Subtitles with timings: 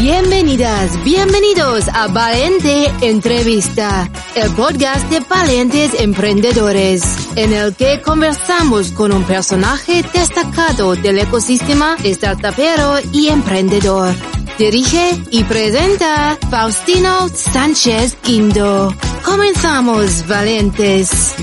[0.00, 7.02] Bienvenidas, bienvenidos a Valiente Entrevista, el podcast de valientes emprendedores,
[7.36, 14.14] en el que conversamos con un personaje destacado del ecosistema startupero y emprendedor.
[14.58, 18.94] Dirige y presenta Faustino Sánchez Guindo.
[19.22, 21.34] Comenzamos, valientes.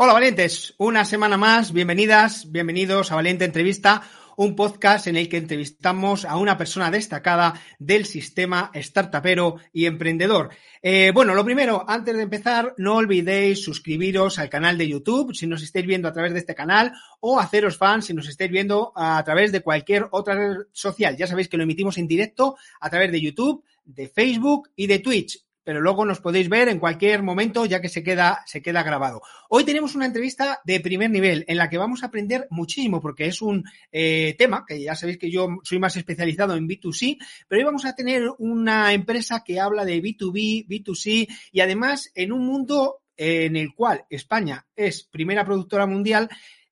[0.00, 4.02] Hola valientes, una semana más, bienvenidas, bienvenidos a Valiente Entrevista,
[4.38, 10.50] un podcast en el que entrevistamos a una persona destacada del sistema startupero y emprendedor.
[10.80, 15.48] Eh, bueno, lo primero, antes de empezar, no olvidéis suscribiros al canal de YouTube si
[15.48, 18.92] nos estáis viendo a través de este canal o haceros fans si nos estáis viendo
[18.94, 21.16] a través de cualquier otra red social.
[21.16, 25.00] Ya sabéis que lo emitimos en directo a través de YouTube, de Facebook y de
[25.00, 28.82] Twitch pero luego nos podéis ver en cualquier momento ya que se queda, se queda
[28.82, 29.20] grabado.
[29.50, 33.26] Hoy tenemos una entrevista de primer nivel en la que vamos a aprender muchísimo porque
[33.26, 37.58] es un eh, tema que ya sabéis que yo soy más especializado en B2C, pero
[37.58, 42.46] hoy vamos a tener una empresa que habla de B2B, B2C y además en un
[42.46, 46.30] mundo en el cual España es primera productora mundial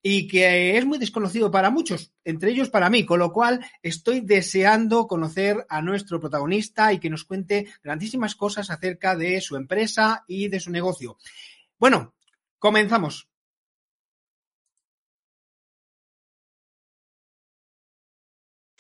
[0.09, 4.21] y que es muy desconocido para muchos, entre ellos para mí, con lo cual estoy
[4.21, 10.23] deseando conocer a nuestro protagonista y que nos cuente grandísimas cosas acerca de su empresa
[10.29, 11.19] y de su negocio.
[11.77, 12.15] Bueno,
[12.61, 13.27] comenzamos.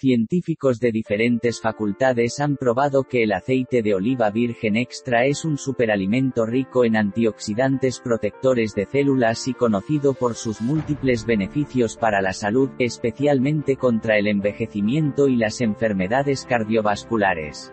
[0.06, 5.58] Científicos de diferentes facultades han probado que el aceite de oliva virgen extra es un
[5.58, 12.32] superalimento rico en antioxidantes protectores de células y conocido por sus múltiples beneficios para la
[12.32, 17.72] salud, especialmente contra el envejecimiento y las enfermedades cardiovasculares.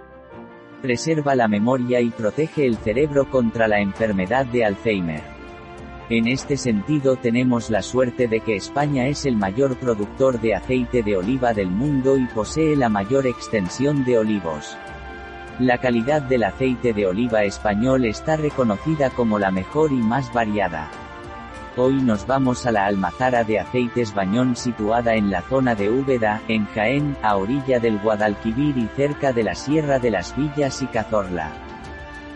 [0.82, 5.43] Preserva la memoria y protege el cerebro contra la enfermedad de Alzheimer.
[6.10, 11.02] En este sentido tenemos la suerte de que España es el mayor productor de aceite
[11.02, 14.78] de oliva del mundo y posee la mayor extensión de olivos.
[15.60, 20.92] La calidad del aceite de oliva español está reconocida como la mejor y más variada.
[21.78, 26.42] Hoy nos vamos a la almazara de aceites Bañón situada en la zona de Úbeda,
[26.50, 30.88] en Jaén, a orilla del Guadalquivir y cerca de la Sierra de las Villas y
[30.88, 31.73] Cazorla.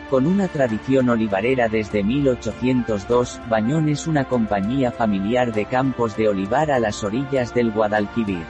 [0.10, 6.72] Con una tradición olivarera desde 1802, Bañón es una compañía familiar de campos de olivar
[6.72, 8.46] a las orillas del Guadalquivir.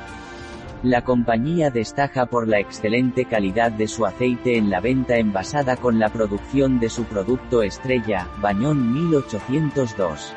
[0.83, 5.97] La compañía destaca por la excelente calidad de su aceite en la venta envasada con
[5.97, 10.35] la producción de su producto estrella, Bañón 1802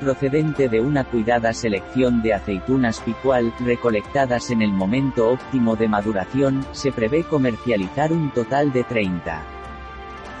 [0.00, 6.64] procedente de una cuidada selección de aceitunas picual, recolectadas en el momento óptimo de maduración,
[6.72, 9.59] se prevé comercializar un total de 30.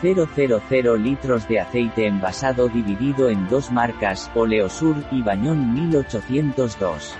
[0.02, 7.16] 000 litros de aceite envasado dividido en dos marcas, Oleosur y Bañón 1802.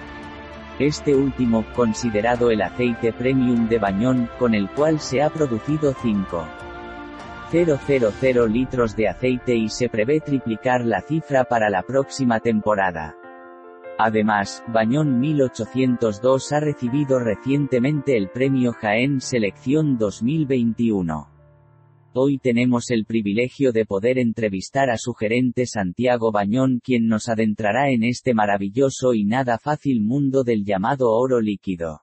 [0.79, 6.47] Este último, considerado el aceite premium de Bañón, con el cual se ha producido 5.
[7.53, 13.17] 000 litros de aceite y se prevé triplicar la cifra para la próxima temporada.
[13.99, 21.30] Además, Bañón 1802 ha recibido recientemente el premio Jaén Selección 2021.
[22.12, 27.91] Hoy tenemos el privilegio de poder entrevistar a su gerente Santiago Bañón quien nos adentrará
[27.91, 32.00] en este maravilloso y nada fácil mundo del llamado oro líquido.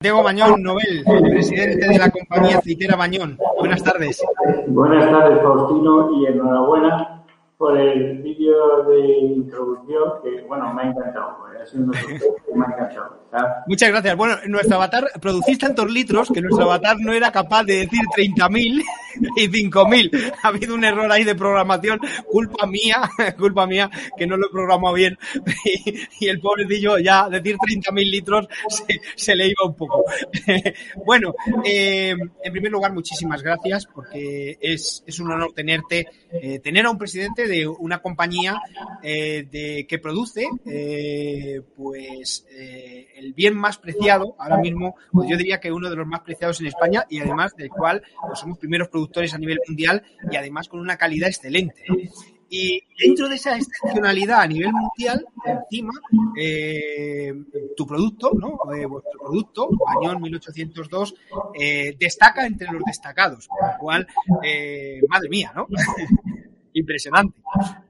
[0.00, 3.36] Santiago Bañón, Nobel, presidente de la compañía aceitera Bañón.
[3.58, 4.22] Buenas tardes.
[4.68, 7.22] Buenas tardes, Faustino, y enhorabuena
[7.58, 11.43] por el vídeo de introducción que, bueno, me ha encantado.
[13.66, 14.16] Muchas gracias.
[14.16, 18.84] Bueno, nuestro avatar, producís tantos litros que nuestro avatar no era capaz de decir 30.000
[19.36, 20.34] y 5.000.
[20.42, 21.98] Ha habido un error ahí de programación,
[22.30, 25.18] culpa mía, culpa mía, que no lo he programado bien.
[26.20, 28.48] Y, el pobrecillo ya decir 30.000 litros
[29.16, 30.04] se, le iba un poco.
[31.04, 31.34] Bueno,
[31.64, 36.90] eh, en primer lugar, muchísimas gracias porque es, es un honor tenerte, eh, tener a
[36.90, 38.60] un presidente de una compañía
[39.02, 40.48] eh, de, que produce,
[41.76, 46.20] pues, el bien más preciado, ahora mismo, pues yo diría que uno de los más
[46.20, 50.36] preciados en España y además del cual pues somos primeros productores a nivel mundial y
[50.36, 51.84] además con una calidad excelente.
[52.48, 55.92] Y dentro de esa excepcionalidad a nivel mundial, encima,
[56.38, 57.34] eh,
[57.76, 58.58] tu producto, ¿no?
[58.72, 61.14] Eh, vuestro producto, Bañón 1802,
[61.58, 64.06] eh, destaca entre los destacados, con lo cual,
[65.08, 65.66] madre mía, ¿no?
[66.74, 67.40] Impresionante.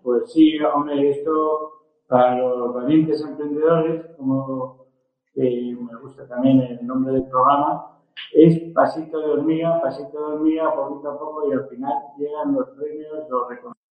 [0.02, 1.73] Pues sí, hombre, esto
[2.08, 4.86] para los valientes emprendedores, como
[5.34, 7.94] me gusta también el nombre del programa,
[8.32, 12.68] es pasito de hormiga, pasito de hormiga, poquito a poco y al final llegan los
[12.70, 13.84] premios, los reconocimientos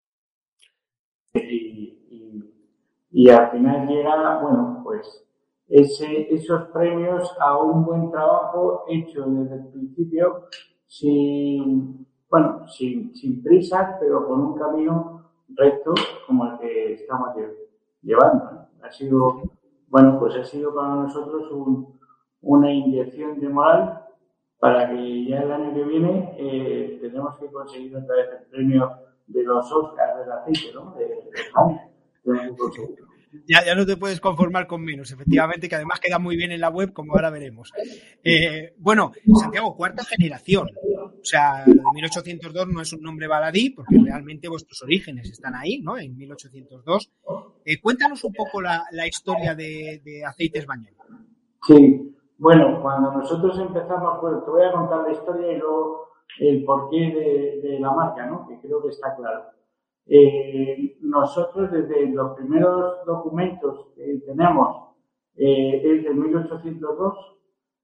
[1.35, 2.53] y,
[3.11, 5.27] y, al final llega, bueno, pues
[5.69, 10.47] ese, esos premios a un buen trabajo hecho desde el principio
[10.87, 15.95] sin, bueno, sin, sin prisas, pero con un camino recto
[16.27, 17.62] como el que estamos llevando.
[18.83, 19.43] Ha sido,
[19.89, 21.99] bueno, pues ha sido para nosotros un,
[22.41, 24.01] una inyección de moral
[24.59, 28.93] para que ya el año que viene eh, tenemos que conseguir otra vez el premio
[29.27, 30.95] de los Oscars del aceite, ¿no?
[30.95, 31.33] De,
[33.47, 36.61] ya, ya no te puedes conformar con menos, efectivamente, que además queda muy bien en
[36.61, 37.73] la web, como ahora veremos.
[38.23, 40.69] Eh, bueno, Santiago, cuarta generación.
[40.77, 45.55] O sea, lo de 1802 no es un nombre baladí, porque realmente vuestros orígenes están
[45.55, 45.99] ahí, ¿no?
[45.99, 47.11] En 1802.
[47.65, 50.95] Eh, cuéntanos un poco la, historia de, Aceites Bañón.
[51.67, 56.09] Sí, bueno, cuando nosotros empezamos, bueno, te voy a contar la historia y luego
[56.41, 58.47] el porqué de, la marca, ¿no?
[58.49, 59.45] que creo que está claro.
[60.07, 64.93] Eh, nosotros desde los primeros documentos que tenemos,
[65.37, 67.37] eh, es de 1802,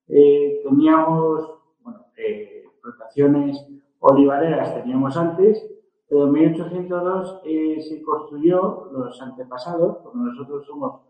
[0.09, 1.51] eh, teníamos,
[1.83, 3.67] bueno, eh, plantaciones
[4.01, 5.65] olivareras teníamos antes,
[6.09, 11.03] pero en 1802 se construyó, los antepasados, porque nosotros somos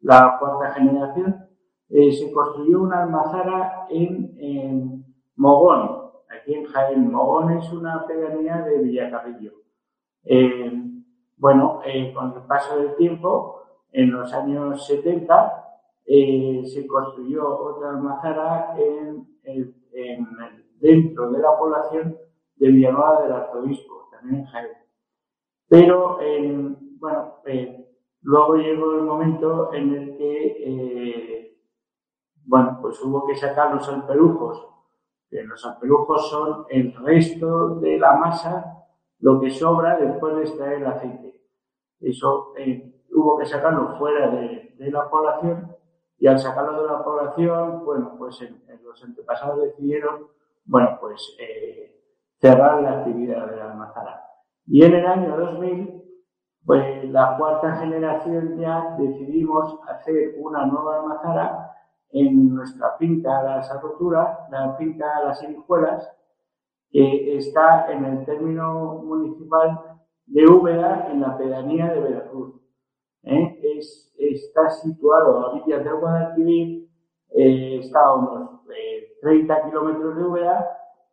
[0.00, 1.46] la cuarta generación,
[1.88, 5.04] se construyó una almazara en, en
[5.36, 7.12] Mogón, aquí en Jaén.
[7.12, 9.65] Mogón es una pedanía de Villacarrillo.
[10.26, 10.72] Eh,
[11.36, 13.62] bueno, eh, con el paso del tiempo,
[13.92, 19.26] en los años 70, eh, se construyó otra almazara en,
[20.80, 22.18] dentro de la población
[22.56, 24.68] de Villanueva del Arzobispo, también en Jaén.
[25.68, 26.18] Pero,
[26.98, 27.34] bueno,
[28.22, 31.58] luego llegó el momento en el que,
[32.44, 34.76] bueno, pues hubo que sacar los alperujos
[35.30, 38.75] los alpelujos son el resto de la masa,
[39.20, 41.40] lo que sobra después de extraer el aceite.
[42.00, 45.74] Eso eh, hubo que sacarlo fuera de, la población
[46.18, 48.38] y al sacarlo de la población, bueno, pues
[48.82, 50.28] los antepasados decidieron,
[50.64, 52.00] bueno, pues eh,
[52.40, 54.22] cerrar la actividad de la almazara.
[54.66, 56.02] Y en el año 2000,
[56.64, 61.72] pues la cuarta generación ya decidimos hacer una nueva almazara
[62.10, 66.15] en nuestra finca Las Arroturas, la finca Las Herijuelas,
[66.90, 72.54] que está en el término municipal de Úbeda, en la pedanía de Veracruz.
[73.22, 73.60] ¿Eh?
[73.78, 76.88] Es, está situado a orillas del Guadalquivir,
[77.30, 78.50] eh, está a unos
[79.20, 80.66] 30 eh, kilómetros de Úbeda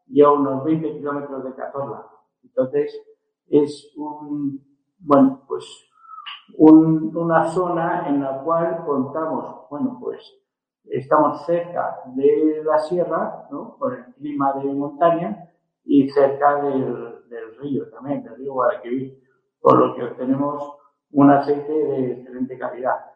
[0.08, 2.08] y a unos 20 kilómetros de Cazorla.
[2.44, 2.94] Entonces,
[3.48, 4.64] es un,
[5.00, 5.66] bueno, pues
[6.58, 10.19] una zona en la cual contamos, bueno, pues
[10.86, 13.76] estamos cerca de la sierra, ¿no?
[13.78, 15.50] por el clima de montaña,
[15.85, 19.19] y cerca del, río también, del río Guadalquivir,
[19.59, 20.77] por lo que obtenemos
[21.12, 23.12] un aceite de excelente calidad.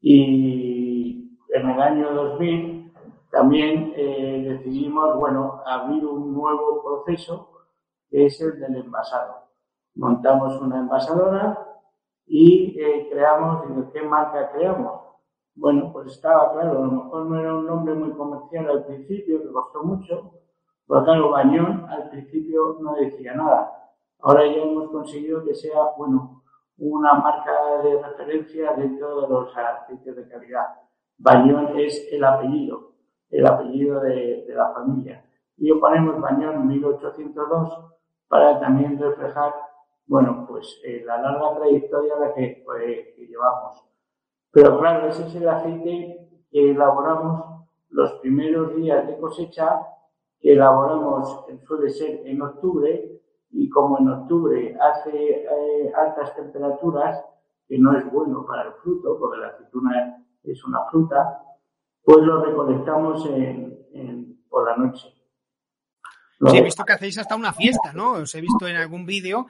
[0.00, 2.92] Y en el año 2000
[3.30, 7.48] también eh, decidimos, bueno, abrir un nuevo proceso,
[8.10, 9.50] que es el del envasado.
[9.94, 11.58] Montamos una envasadora
[12.26, 15.00] y eh, creamos, ¿qué marca creamos?
[15.54, 19.42] Bueno, pues estaba claro, a lo mejor no era un nombre muy comercial al principio,
[19.42, 20.32] que costó mucho,
[21.04, 23.92] claro, Bañón al principio no decía nada.
[24.20, 26.42] Ahora ya hemos conseguido que sea, bueno,
[26.78, 30.66] una marca de referencia dentro de los aceites de calidad.
[31.18, 32.92] Bañón es el apellido,
[33.30, 35.24] el apellido de, la familia.
[35.56, 37.84] Y ponemos Bañón 1802
[38.28, 39.52] para también reflejar,
[40.06, 42.64] bueno, pues eh, la larga trayectoria la que,
[43.16, 43.84] que llevamos.
[44.50, 49.80] Pero claro, ese es el aceite que elaboramos los primeros días de cosecha,
[50.40, 53.20] que elaboramos, suele ser en octubre,
[53.52, 57.22] y como en octubre hace eh, altas temperaturas,
[57.68, 61.42] que no es bueno para el fruto, porque la aceituna es una fruta,
[62.02, 63.28] pues lo recolectamos
[64.48, 65.08] por la noche.
[66.48, 68.12] Sí, he visto que hacéis hasta una fiesta, ¿no?
[68.12, 69.46] Os he visto en algún vídeo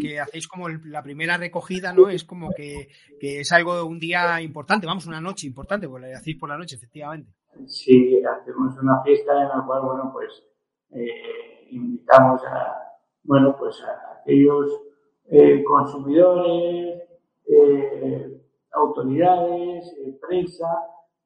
[0.00, 2.08] que, hacéis como la primera recogida, ¿no?
[2.08, 2.88] Es como que,
[3.20, 6.76] es algo, un día importante, vamos, una noche importante, porque la hacéis por la noche,
[6.76, 7.30] efectivamente.
[7.66, 10.44] Sí, hacemos una fiesta en la cual, bueno, pues
[10.90, 12.84] eh, invitamos a,
[13.22, 14.80] bueno, pues a aquellos
[15.26, 17.02] eh, consumidores,
[17.46, 18.40] eh,
[18.72, 20.66] autoridades, eh, prensa,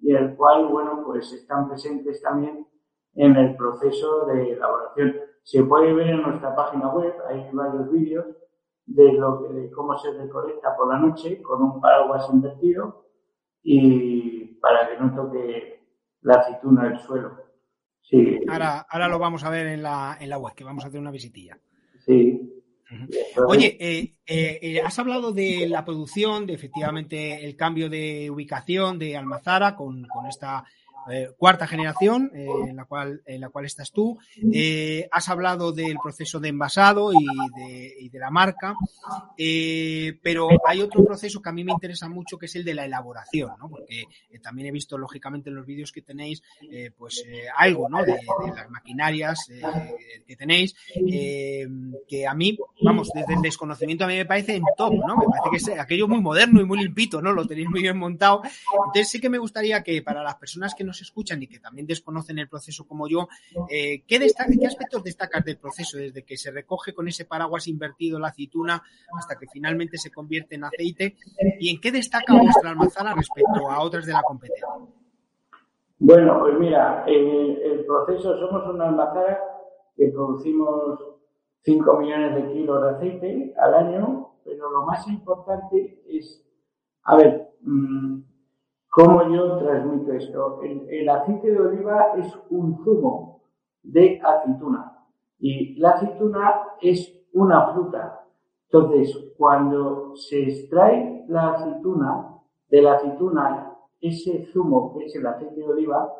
[0.00, 2.66] y el cual, bueno, pues están presentes también
[3.14, 5.16] en el proceso de elaboración.
[5.42, 8.26] Se puede ver en nuestra página web, hay varios vídeos
[8.87, 13.06] de, lo de cómo se recolecta por la noche con un paraguas invertido
[13.62, 15.77] y para que no toque
[16.22, 17.37] la aceituna del suelo.
[18.00, 18.40] Sí.
[18.48, 21.00] Ahora, ahora lo vamos a ver en la, en la web, que vamos a hacer
[21.00, 21.58] una visitilla.
[21.98, 22.58] Sí.
[23.46, 28.98] Oye, eh, eh, eh, has hablado de la producción, de efectivamente el cambio de ubicación
[28.98, 30.64] de Almazara con, con esta
[31.10, 34.18] eh, cuarta generación, eh, en, la cual, en la cual estás tú.
[34.52, 38.74] Eh, has hablado del proceso de envasado y de, la marca,
[39.36, 42.84] pero hay otro proceso que a mí me interesa mucho, que es el de la
[42.84, 43.68] elaboración, ¿no?
[43.68, 44.06] porque
[44.42, 46.42] también he visto, lógicamente, en los vídeos que tenéis,
[46.96, 47.24] pues
[47.56, 48.04] algo ¿no?
[48.04, 49.48] de, de las maquinarias
[50.26, 54.94] que tenéis, que a mí, vamos, desde el desconocimiento a mí me parece en top,
[54.94, 55.16] ¿no?
[55.16, 57.32] Me parece que es aquello muy moderno y muy limpito, ¿no?
[57.32, 58.42] Lo tenéis muy bien montado.
[58.86, 61.87] Entonces sí que me gustaría que para las personas que nos escuchan y que también
[61.87, 63.28] desconocen el proceso como yo,
[63.71, 68.19] eh, ¿qué, ¿qué aspectos destacas del proceso desde que se recoge con ese paraguas invertido
[68.19, 68.83] la aceituna
[69.17, 71.17] hasta que finalmente se convierte en aceite?
[71.59, 74.67] ¿Y en qué destaca vuestra almazara respecto a otras de la competencia?
[76.00, 79.40] Bueno, pues mira, en el proceso somos una almazara
[79.97, 81.00] que producimos
[81.62, 86.45] 5 millones de kilos de aceite al año, pero lo más importante es,
[87.02, 88.21] a ver, mmm,
[88.90, 90.61] ¿Cómo yo transmito esto?
[90.62, 93.42] El, aceite de oliva es un zumo
[93.83, 95.07] de aceituna
[95.38, 98.25] y la aceituna es una fruta.
[98.71, 102.35] Entonces, cuando se extrae la aceituna,
[102.68, 106.12] de la aceituna, ese zumo que es el aceite de oliva,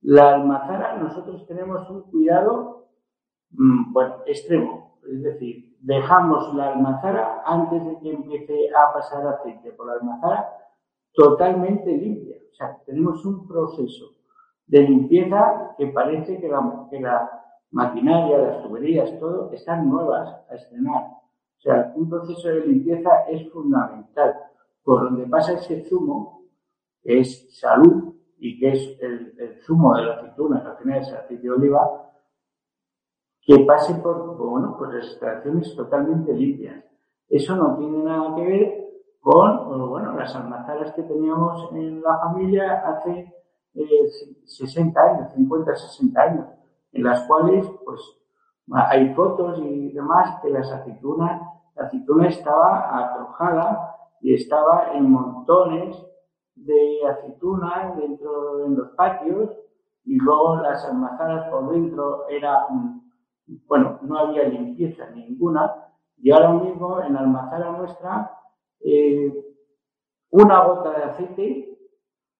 [0.00, 2.88] la almazara, nosotros tenemos un cuidado,
[3.50, 4.98] mm, bueno, extremo.
[5.10, 10.61] Es decir, dejamos la almazara antes de que empiece a pasar aceite por la almazara
[11.12, 12.36] totalmente limpia.
[12.50, 14.12] O sea, tenemos un proceso
[14.66, 17.30] de limpieza que parece que la,
[17.70, 21.04] maquinaria, las tuberías, todo, están nuevas a estrenar.
[21.04, 24.34] O sea, un proceso de limpieza es fundamental.
[24.82, 26.42] Por donde pasa ese zumo,
[27.02, 31.16] que es salud y que es el, zumo de la aceituna, al final es el
[31.16, 32.10] aceite de oliva,
[33.40, 36.84] que pase por, bueno, pues extracciones totalmente limpias.
[37.28, 38.81] Eso no tiene nada que ver
[39.22, 43.32] con bueno, las almazaras que teníamos en la familia hace
[44.44, 46.46] 60 eh, años, 50, 60 años,
[46.90, 48.00] en las cuales pues
[48.72, 51.40] hay fotos y demás que las aceitunas,
[51.76, 55.96] la aceituna estaba atrojada y estaba en montones
[56.56, 59.50] de aceituna dentro de los patios
[60.04, 62.66] y luego las almazaras por dentro era,
[63.68, 65.72] bueno, no había limpieza ninguna
[66.18, 68.41] y ahora mismo en la almazara nuestra
[68.84, 69.32] eh,
[70.30, 71.78] una gota de aceite,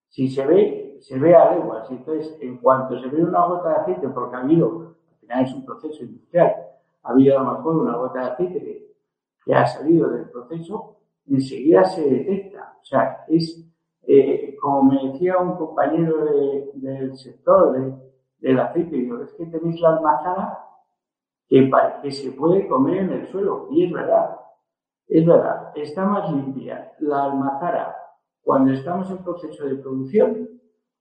[0.08, 1.90] si se ve, se ve a leguas.
[1.90, 5.54] Entonces, en cuanto se ve una gota de aceite, porque ha habido, al final es
[5.54, 6.54] un proceso industrial,
[7.02, 8.92] ha habido a lo mejor una gota de aceite
[9.44, 12.76] que, ha salido del proceso, enseguida se detecta.
[12.80, 13.68] O sea, es,
[14.04, 16.24] eh, como me decía un compañero
[16.74, 17.76] del sector
[18.38, 20.64] del aceite, digo, es que tenéis la almazara
[21.48, 21.70] que,
[22.02, 23.66] que se puede comer en el suelo.
[23.70, 24.41] Y es verdad.
[25.08, 27.96] Es verdad, está más limpia la almazara
[28.42, 30.48] cuando estamos en proceso de producción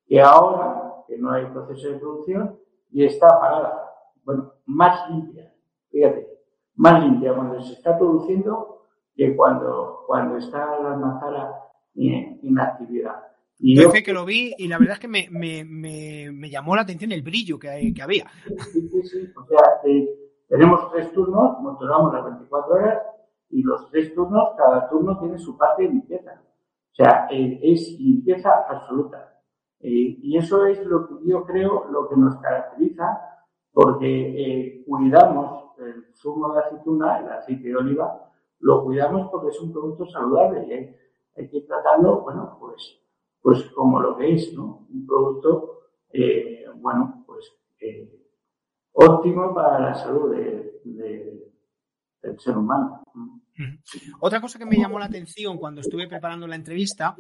[0.05, 2.60] que ahora que no hay proceso de producción
[2.91, 3.91] y está parada.
[4.24, 5.53] Bueno, más limpia,
[5.89, 6.27] fíjate,
[6.75, 11.53] más limpia cuando se está produciendo que cuando, cuando está la almazara
[11.96, 13.15] en, actividad.
[13.60, 16.81] Y yo, que lo vi y la verdad es que me, me, me, llamó la
[16.81, 18.25] atención el brillo que, que había.
[18.72, 19.34] Sí, sí, sí.
[19.36, 20.10] O sea, eh,
[20.48, 23.01] tenemos tres turnos, motoramos las 24 horas
[23.51, 26.41] y los tres turnos, cada turno tiene su parte de limpieza.
[26.91, 29.39] O sea, eh, es limpieza absoluta.
[29.79, 33.20] Eh, y eso es lo que yo creo lo que nos caracteriza
[33.74, 38.29] porque eh, cuidamos el zumo de aceituna, el aceite de oliva,
[38.60, 40.74] lo cuidamos porque es un producto saludable y
[41.39, 43.01] hay, que tratarlo, bueno, pues,
[43.41, 44.86] pues como lo que es, ¿no?
[44.93, 45.79] Un producto,
[46.75, 47.58] bueno, pues
[48.93, 51.50] óptimo para la salud del
[52.39, 53.00] ser humano.
[54.20, 57.15] Otra cosa que me llamó la atención cuando estuve preparando la entrevista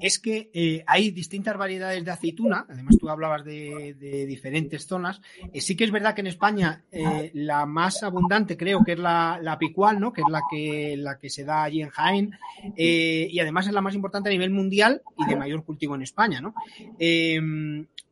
[0.00, 3.94] es que eh, hay distintas variedades de aceituna, además tú hablabas de,
[4.26, 5.20] diferentes zonas.
[5.52, 8.98] Eh, sí que es verdad que en España eh, la más abundante creo que es
[8.98, 10.12] la, la, picual, ¿no?
[10.12, 12.32] que es la que, la que se da allí en Jaén,
[12.76, 16.40] y además es la más importante a nivel mundial y de mayor cultivo en España.
[16.40, 16.54] ¿no?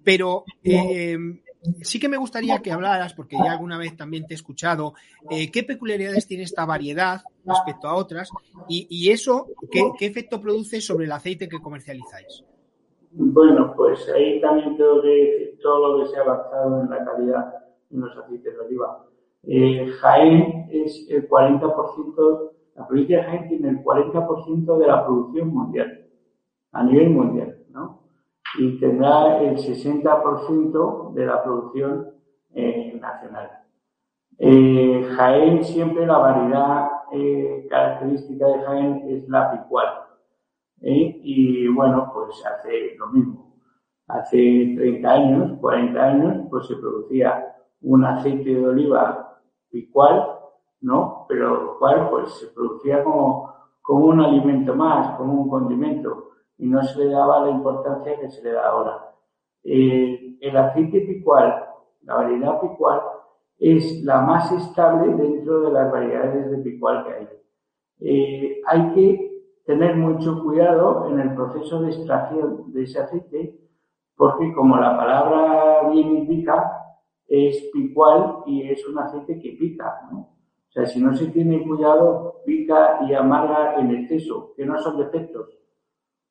[0.04, 0.44] pero
[1.80, 4.94] sí que me gustaría que hablaras, porque ya alguna vez también te he escuchado,
[5.30, 8.30] eh, qué peculiaridades tiene esta variedad respecto a otras
[8.68, 12.44] y, eso, ¿qué, efecto produce sobre el aceite que comercializáis.
[13.12, 17.04] Bueno, pues ahí también tengo que decir todo lo que se ha avanzado en la
[17.04, 17.54] calidad
[17.90, 19.06] de los aceites de oliva.
[19.44, 25.48] Eh, Jaén es el 40%, la provincia de Jaén tiene el 40% de la producción
[25.48, 26.06] mundial,
[26.72, 27.53] a nivel mundial.
[28.58, 32.10] Y tendrá el 60% de la producción
[32.54, 33.50] eh, nacional.
[34.38, 36.88] Eh, Jaén siempre la variedad
[37.70, 39.88] característica de Jaén es la picual.
[40.80, 43.54] Y bueno, pues hace lo mismo.
[44.06, 50.38] Hace 30 años, 40 años, pues se producía un aceite de oliva picual,
[50.82, 51.24] ¿no?
[51.28, 56.82] Pero cual pues se producía como, como un alimento más, como un condimento, y no
[56.82, 59.14] se le daba la importancia que se le da ahora.
[59.64, 61.64] Eh, el aceite picual,
[62.02, 63.00] la variedad picual,
[63.58, 67.28] es la más estable dentro de las variedades de picual que hay.
[68.00, 69.34] Eh, hay que
[69.64, 73.58] tener mucho cuidado en el proceso de extracción de ese aceite,
[74.16, 76.80] porque como la palabra bien indica,
[77.26, 80.18] es picual y es un aceite que pica, ¿no?
[80.18, 84.98] O sea, si no se tiene cuidado, pica y amarga en exceso, que no son
[84.98, 85.56] defectos.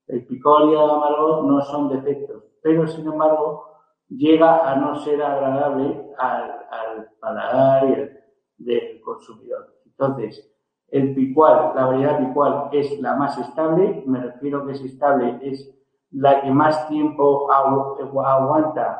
[0.08, 3.66] El picor y el amargo no son defectos, pero sin embargo
[4.10, 8.10] llega a no ser agradable al, al paladar
[8.58, 9.76] del consumidor.
[9.86, 10.50] Entonces,
[10.90, 15.74] el picual, la variedad picual es la más estable, me refiero que es estable, es
[16.14, 19.00] la que más tiempo aguanta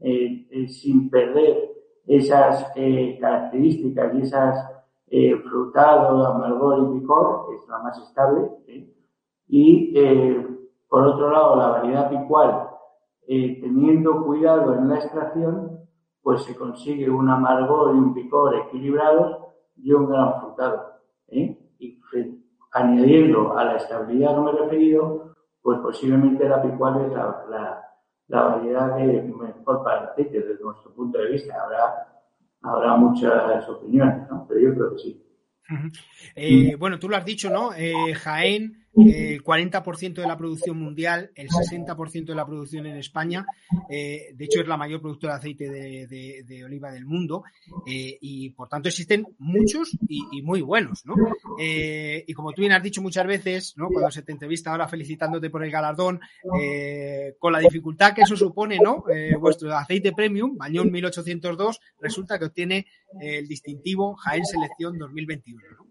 [0.00, 1.70] eh, eh, sin perder
[2.06, 4.68] esas eh, características y esas
[5.44, 8.50] frutado, amargor y picor, es la más estable.
[9.54, 9.92] Y
[10.88, 12.70] por otro lado, la variedad picual,
[13.26, 15.78] teniendo cuidado en la extracción,
[16.22, 19.38] pues se consigue un amargor y un picor equilibrados
[19.76, 20.94] y un gran frutado.
[21.28, 21.58] Y
[22.72, 27.92] añadiendo a la estabilidad que me he referido, pues posiblemente la picual es la
[28.32, 31.54] la variedad de mejor para el aceite desde nuestro punto de vista.
[31.62, 32.22] Habrá,
[32.62, 34.46] habrá muchas opiniones, ¿no?
[34.48, 35.26] Pero yo creo que sí.
[36.34, 37.74] Eh, bueno, tú lo has dicho, ¿no?
[37.74, 43.46] Eh, Jaén el 40% de la producción mundial, el 60% de la producción en España.
[43.88, 47.44] Eh, de hecho, es la mayor productora de aceite de, oliva del mundo.
[47.86, 51.14] Eh, y por tanto, existen muchos y, muy buenos, ¿no?
[51.58, 53.88] Eh, y como tú bien has dicho muchas veces, ¿no?
[53.88, 56.20] Cuando se te entrevista ahora felicitándote por el galardón,
[57.38, 59.04] con la dificultad que eso supone, ¿no?
[59.40, 62.86] vuestro aceite premium, Bañón 1802, resulta que obtiene
[63.20, 65.86] el distintivo Jaén Selección 2021, ¿no?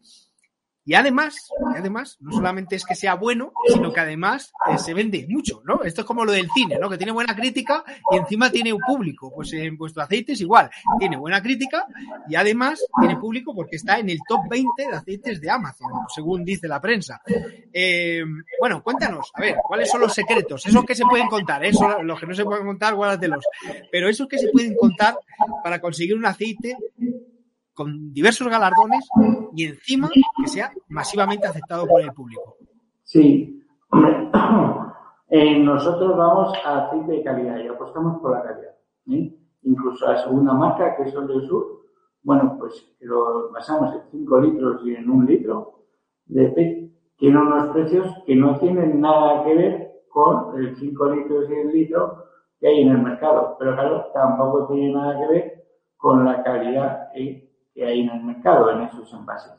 [0.83, 5.27] Y además, además, no solamente es que sea bueno, sino que además eh, se vende
[5.29, 5.83] mucho, ¿no?
[5.83, 6.89] Esto es como lo del cine, ¿no?
[6.89, 9.31] Que tiene buena crítica y encima tiene un público.
[9.33, 10.71] Pues en vuestro aceite es igual.
[10.97, 11.85] Tiene buena crítica
[12.27, 16.43] y además tiene público porque está en el top 20 de aceites de Amazon, según
[16.43, 17.21] dice la prensa.
[17.71, 18.23] Eh,
[18.59, 20.65] bueno, cuéntanos, a ver, ¿cuáles son los secretos?
[20.65, 22.03] Esos que se pueden contar, eso, ¿eh?
[22.03, 23.45] los que no se pueden contar, guárdatelos.
[23.91, 25.15] Pero esos que se pueden contar
[25.63, 26.77] para conseguir un aceite
[27.73, 29.07] con diversos galardones
[29.55, 32.57] y encima que sea masivamente aceptado por el público.
[33.03, 33.63] Sí,
[35.29, 38.75] eh, nosotros vamos a aceite de calidad y apostamos por la calidad.
[39.10, 39.36] ¿eh?
[39.63, 41.81] Incluso la segunda marca, que es el del sur,
[42.23, 45.86] bueno, pues lo basamos en 5 litros y en un litro
[46.25, 51.49] de PET, tiene unos precios que no tienen nada que ver con el 5 litros
[51.49, 52.25] y el litro
[52.60, 53.55] que hay en el mercado.
[53.60, 55.65] Pero claro, tampoco tiene nada que ver
[55.97, 57.50] con la calidad ¿eh?
[57.73, 59.53] Que hay en el mercado en esos envases.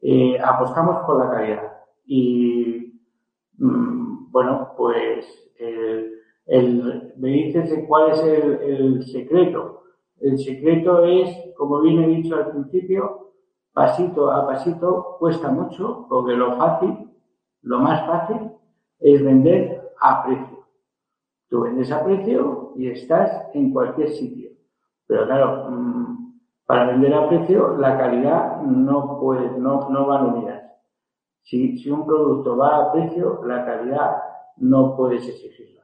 [0.00, 1.72] Eh, apostamos por la calidad
[2.04, 3.00] y,
[3.58, 5.42] mm, bueno, pues
[6.46, 9.84] el, me dices cuál es el, secreto.
[10.20, 13.32] El secreto es, como bien he dicho al principio,
[13.72, 17.10] pasito a pasito cuesta mucho porque lo fácil,
[17.62, 18.50] lo más fácil
[19.00, 20.66] es vender a precio.
[21.48, 24.50] Tú vendes a precio y estás en cualquier sitio.
[25.06, 25.91] Pero claro, mm,
[26.66, 30.62] para vender a precio, la calidad no puede, no, no van unidas.
[31.42, 34.22] Si, si un producto va a precio, la calidad
[34.58, 35.82] no puedes exigirla.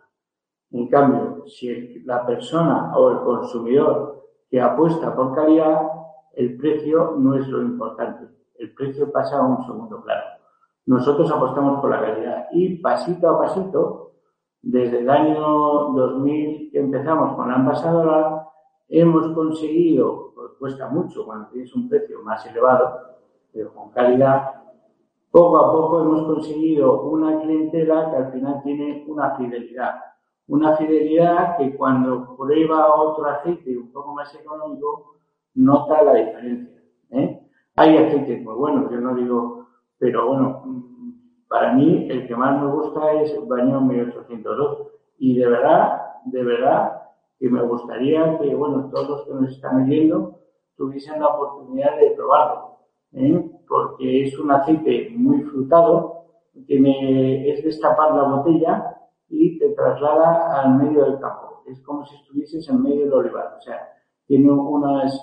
[0.70, 5.80] En cambio, si la persona o el consumidor que apuesta por calidad,
[6.34, 8.28] el precio no es lo importante.
[8.54, 10.24] El precio pasa a un segundo plano.
[10.86, 14.12] Nosotros apostamos por la calidad y pasito a pasito,
[14.62, 15.40] desde el año
[15.94, 18.48] 2000 que empezamos con la envasadora,
[18.88, 20.27] hemos conseguido
[20.58, 23.16] cuesta mucho cuando tienes un precio más elevado,
[23.52, 24.62] pero con calidad,
[25.30, 30.00] poco a poco hemos conseguido una clientela que al final tiene una fidelidad,
[30.48, 35.16] una fidelidad que cuando prueba otro aceite un poco más económico,
[35.54, 36.82] nota la diferencia.
[37.10, 37.40] ¿eh?
[37.76, 39.68] Hay aceites muy buenos, yo no digo,
[39.98, 40.62] pero bueno,
[41.48, 44.88] para mí el que más me gusta es Bañón 1802.
[45.18, 47.02] Y de verdad, de verdad,
[47.38, 50.38] que me gustaría que, bueno, todos los que nos están viendo
[50.78, 52.78] tuviesen la oportunidad de probarlo,
[53.12, 53.50] ¿eh?
[53.68, 56.24] porque es un aceite muy frutado,
[56.66, 58.96] tiene, es destapar la botella
[59.28, 61.62] y te traslada al medio del campo.
[61.66, 63.54] Es como si estuvieses en medio del olivar.
[63.58, 63.88] O sea,
[64.26, 65.20] tiene unos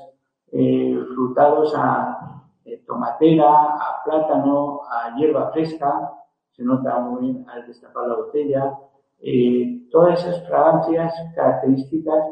[0.51, 6.11] eh, frutados a eh, tomatera, a plátano, a hierba fresca.
[6.51, 8.77] Se nota muy bien al destapar la botella.
[9.19, 12.25] Eh, todas esas fragancias características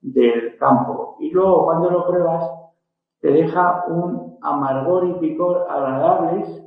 [0.00, 1.16] del campo.
[1.20, 2.50] Y luego cuando lo pruebas,
[3.20, 6.62] te deja un amargor y picor agradables,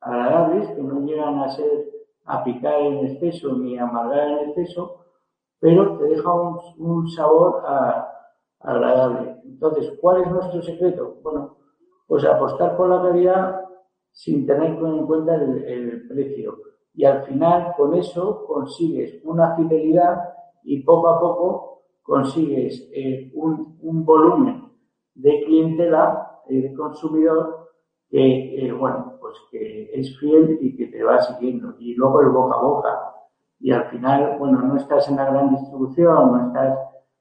[0.00, 1.86] agradables que no llegan a ser
[2.24, 5.04] a picar en exceso ni a amargar en exceso,
[5.60, 7.62] pero te deja un, sabor
[8.60, 9.36] agradable.
[9.44, 11.16] Entonces, ¿cuál es nuestro secreto?
[11.22, 11.56] Bueno,
[12.06, 13.60] pues apostar por la calidad
[14.12, 16.58] sin tener en cuenta el, precio.
[16.94, 20.18] Y al final, con eso, consigues una fidelidad
[20.64, 24.67] y poco a poco consigues eh, un, un, volumen
[25.18, 27.68] de clientela, y de consumidor,
[28.10, 31.74] que, eh, bueno, pues que es fiel y que te va siguiendo.
[31.78, 33.14] Y luego el boca a boca.
[33.60, 36.78] Y al final, bueno, no estás en la gran distribución, no estás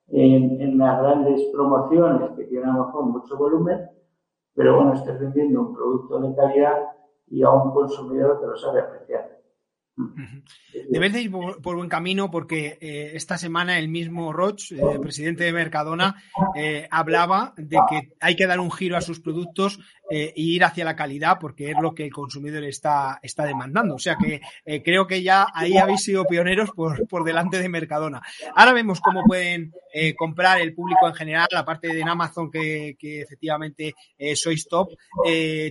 [0.08, 3.90] en, en las grandes promociones que tienen a lo mejor mucho volumen,
[4.54, 6.92] pero bueno, estás vendiendo un producto de calidad
[7.28, 9.37] y a un consumidor que lo sabe apreciar.
[10.90, 15.52] Debéis ir por, buen camino porque eh, esta semana el mismo Roch, eh, presidente de
[15.52, 16.22] Mercadona,
[16.56, 19.80] eh, hablaba de que hay que dar un giro a sus productos
[20.10, 23.96] e ir hacia la calidad porque es lo que el consumidor está, está demandando.
[23.96, 24.40] O sea que
[24.82, 28.22] creo que ya ahí habéis sido pioneros por, por delante de Mercadona.
[28.56, 29.74] Ahora vemos cómo pueden
[30.16, 33.96] comprar el público en general, aparte de Amazon que, que efectivamente
[34.36, 34.92] sois top,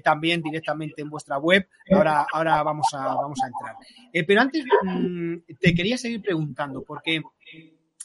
[0.05, 1.67] también directamente en vuestra web.
[1.91, 3.77] Ahora, ahora vamos, a, vamos a entrar.
[4.17, 7.21] Eh, pero antes mm, te quería seguir preguntando, porque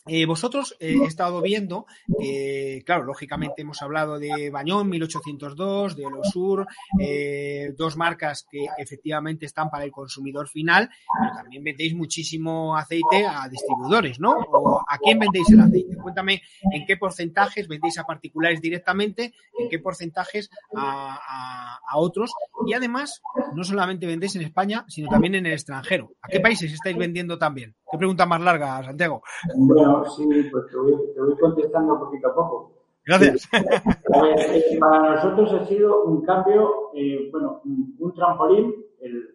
[0.08, 1.86] eh, vosotros eh, he estado viendo,
[2.20, 6.66] eh, claro, lógicamente hemos hablado de Bañón 1802, de Olosur,
[7.00, 13.26] eh, dos marcas que efectivamente están para el consumidor final, pero también vendéis muchísimo aceite
[13.28, 14.32] a distribuidores, ¿no?
[14.32, 15.96] ¿O ¿A quién vendéis el aceite?
[15.96, 22.32] Cuéntame en qué porcentajes vendéis a particulares directamente, en qué porcentajes a, a, a otros
[22.66, 23.22] y además
[23.56, 26.14] no solamente vendéis en España, sino también en el extranjero.
[26.22, 27.76] ¿A qué países estáis vendiendo también?
[27.92, 29.22] ¿Qué pregunta más larga, Santiago?
[29.56, 32.82] Bueno, sí, pues te voy, te voy contestando poquito a poco.
[33.06, 33.50] Gracias.
[33.52, 39.30] Ver, eh, para nosotros ha sido un cambio, eh, bueno, un, un trampolín, el,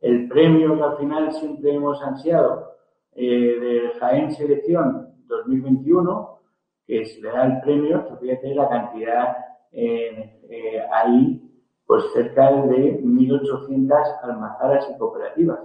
[0.00, 2.76] el, premio que al final siempre hemos ansiado
[3.14, 6.38] eh, de Jaén Selección 2021,
[6.86, 9.36] que se le da el premio, que fíjate la cantidad
[9.72, 11.42] eh, ahí,
[11.84, 15.60] pues cerca de 1.800 almazaras y cooperativas,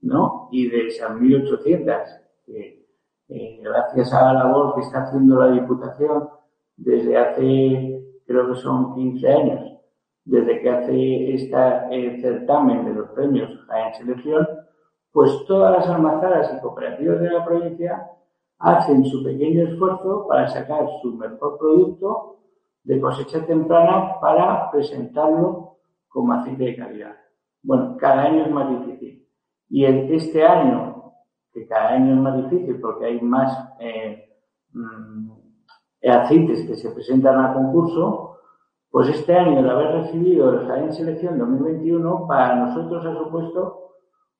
[0.00, 0.48] ¿no?
[0.52, 2.02] Y de esas 1.800,
[2.46, 2.83] que
[3.28, 6.28] eh, gracias a la labor que está haciendo la Diputación
[6.76, 9.78] desde hace, creo que son 15 años,
[10.24, 14.46] desde que hace este certamen de los premios en Selección,
[15.12, 18.10] pues todas las almazaras y cooperativas de la provincia
[18.58, 22.38] hacen su pequeño esfuerzo para sacar su mejor producto
[22.82, 25.76] de cosecha temprana para presentarlo
[26.08, 27.16] como aceite de calidad.
[27.62, 29.26] Bueno, cada año es más difícil.
[29.68, 30.93] Y este año
[31.54, 34.28] que cada año es más difícil porque hay más eh,
[34.72, 35.30] mm,
[36.10, 38.38] aceites que se presentan al concurso,
[38.90, 43.92] pues este año el haber recibido el Jaén Selección 2021 para nosotros ha supuesto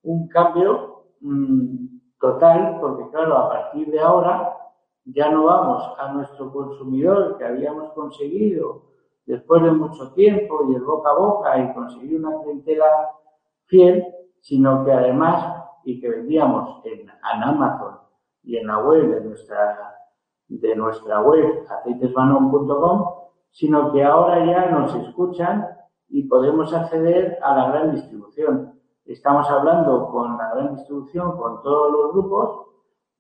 [0.03, 1.87] un cambio mmm,
[2.21, 4.57] total, porque claro, a partir de ahora
[5.05, 8.83] ya no vamos a nuestro consumidor que habíamos conseguido
[9.27, 12.87] después de mucho tiempo y el boca a boca y conseguir una clientela
[13.67, 14.05] fiel,
[14.41, 17.99] sino que además y que vendíamos en, Amazon
[18.43, 19.97] y en la web de nuestra,
[20.49, 23.11] de nuestra web aceitesbanon.com,
[23.51, 25.67] sino que ahora ya nos escuchan
[26.09, 28.81] y podemos acceder a la gran distribución.
[29.05, 32.67] Estamos hablando con la gran distribución, con todos los grupos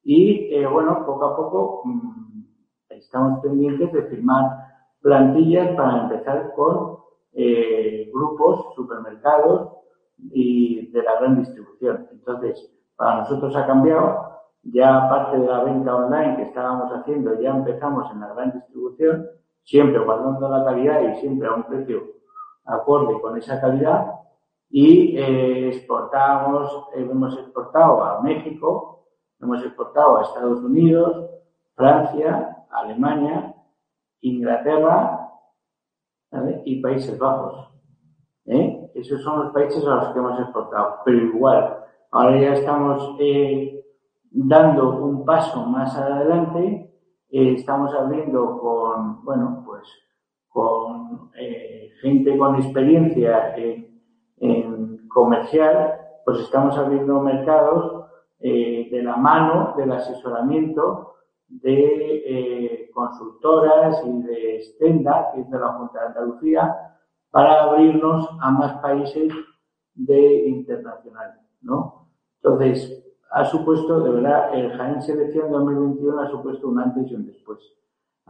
[0.03, 2.44] y, eh, bueno, poco a poco mmm,
[2.88, 4.64] estamos pendientes de firmar
[5.00, 6.98] plantillas para empezar con
[7.33, 9.72] eh, grupos, supermercados,
[10.18, 12.09] y de la gran distribución.
[12.12, 17.50] Entonces, para nosotros ha cambiado, ya aparte de la venta online que estábamos haciendo, ya
[17.50, 19.27] empezamos en la gran distribución,
[19.62, 22.03] siempre guardando la calidad y siempre a un precio
[22.64, 24.12] acorde con esa calidad,
[24.70, 28.94] y eh, exportamos, eh, hemos exportado a México,
[29.44, 31.31] Hemos exportado a Estados Unidos,
[31.74, 33.55] Francia, Alemania,
[34.22, 35.31] Inglaterra
[36.64, 37.74] y Países Bajos.
[38.94, 39.00] ¿Eh?
[39.00, 40.96] Esos son los países a los que hemos exportado.
[41.04, 41.78] Pero igual,
[42.11, 43.85] ahora ya estamos eh,
[44.30, 46.90] dando un paso más adelante.
[47.30, 49.83] Eh, estamos abriendo con, bueno, pues
[50.48, 51.30] con
[52.00, 58.04] gente con experiencia en comercial, pues estamos abriendo mercados
[58.38, 61.14] de la mano del asesoramiento
[61.48, 66.93] de eh, consultoras y de Stenda, que es de la Junta de Andalucía,
[67.35, 69.33] para abrirnos a más países
[69.97, 72.07] de internacional, ¿no?
[72.40, 77.27] Entonces, ha supuesto, de verdad, el Jaén Selección 2021 ha supuesto un antes y un
[77.27, 77.59] después.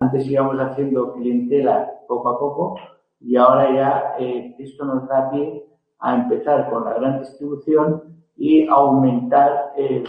[0.01, 2.77] Antes íbamos haciendo clientela poco a poco
[3.21, 5.67] y ahora ya eh, esto nos da pie
[5.99, 10.09] a empezar con la gran distribución y aumentar el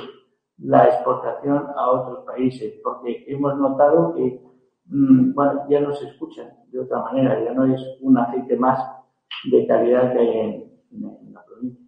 [0.60, 4.42] la exportación a otros países, porque hemos notado que
[4.86, 8.80] bueno, ya no se escuchan de otra manera, ya no es un aceite más
[9.52, 11.84] de calidad que hay en, la provincia.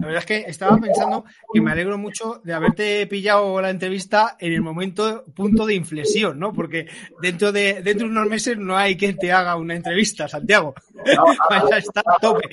[0.00, 4.36] La verdad es que estaba pensando que me alegro mucho de haberte pillado la entrevista
[4.40, 6.52] en el momento, punto de inflexión, ¿no?
[6.52, 6.86] Porque
[7.20, 10.74] dentro de, dentro de unos meses no hay quien te haga una entrevista, Santiago.
[10.94, 12.48] No, está a tope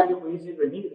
[0.00, 0.92] que pudiese venir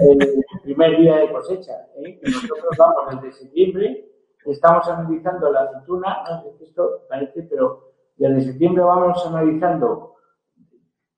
[0.00, 1.72] el, primer día de cosecha.
[1.96, 2.18] ¿eh?
[2.18, 4.04] Que nosotros vamos desde septiembre,
[4.52, 7.80] estamos analizando la aceituna, no esto parece, pero
[8.16, 10.14] desde septiembre vamos analizando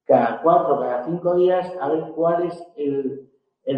[0.04, 3.24] cada cuatro, cada cinco días a ver cuál es el,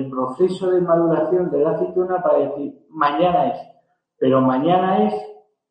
[0.08, 3.58] proceso de maduración de la aceituna para decir mañana es,
[4.18, 5.14] pero mañana es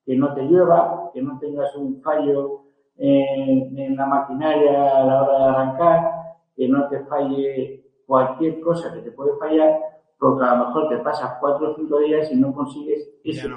[0.06, 2.64] que no te llueva, que no tengas un fallo
[2.98, 6.12] en, en la maquinaria a la hora de arrancar,
[6.56, 9.80] que no te falle cualquier cosa que te puede fallar,
[10.20, 13.50] porque a lo mejor te pasas cuatro o cinco días y no consigues ese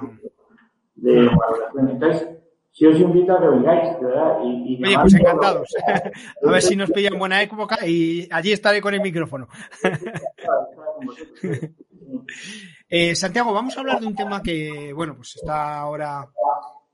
[0.94, 1.90] de valoración.
[1.90, 2.28] Entonces,
[2.70, 4.38] si os invito a que vengáis, ¿verdad?
[4.44, 5.74] Y, y Oye, pues encantados.
[6.46, 9.48] a ver si nos pillan buena época y allí estaré con el micrófono.
[12.88, 16.28] eh, Santiago, vamos a hablar de un tema que, bueno, pues está ahora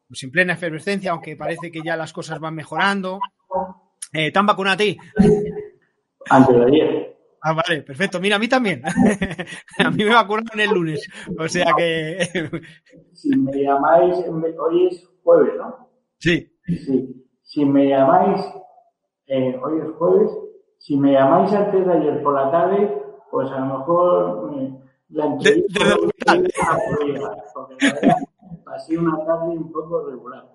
[0.09, 3.21] pues, en plena efervescencia, aunque parece que ya las cosas van mejorando.
[4.15, 4.97] Eh, ¿Tan vacunado a ti?
[6.31, 7.18] Antes de ayer.
[7.43, 8.21] Ah, vale, perfecto.
[8.21, 8.83] Mira, a mí también.
[9.79, 11.09] a mí me vacunaron el lunes.
[11.39, 12.29] O sea que.
[13.13, 14.17] si me llamáis,
[14.59, 15.89] hoy es jueves, ¿no?
[16.19, 16.51] Sí.
[16.67, 17.27] Sí.
[17.43, 18.41] Si me llamáis,
[19.27, 20.31] eh, hoy es jueves,
[20.79, 24.75] si me llamáis antes de ayer por la tarde, pues a lo mejor eh,
[25.11, 25.85] la entrevista.
[26.35, 28.15] De, de,
[28.65, 30.47] pasé una tarde un poco regular.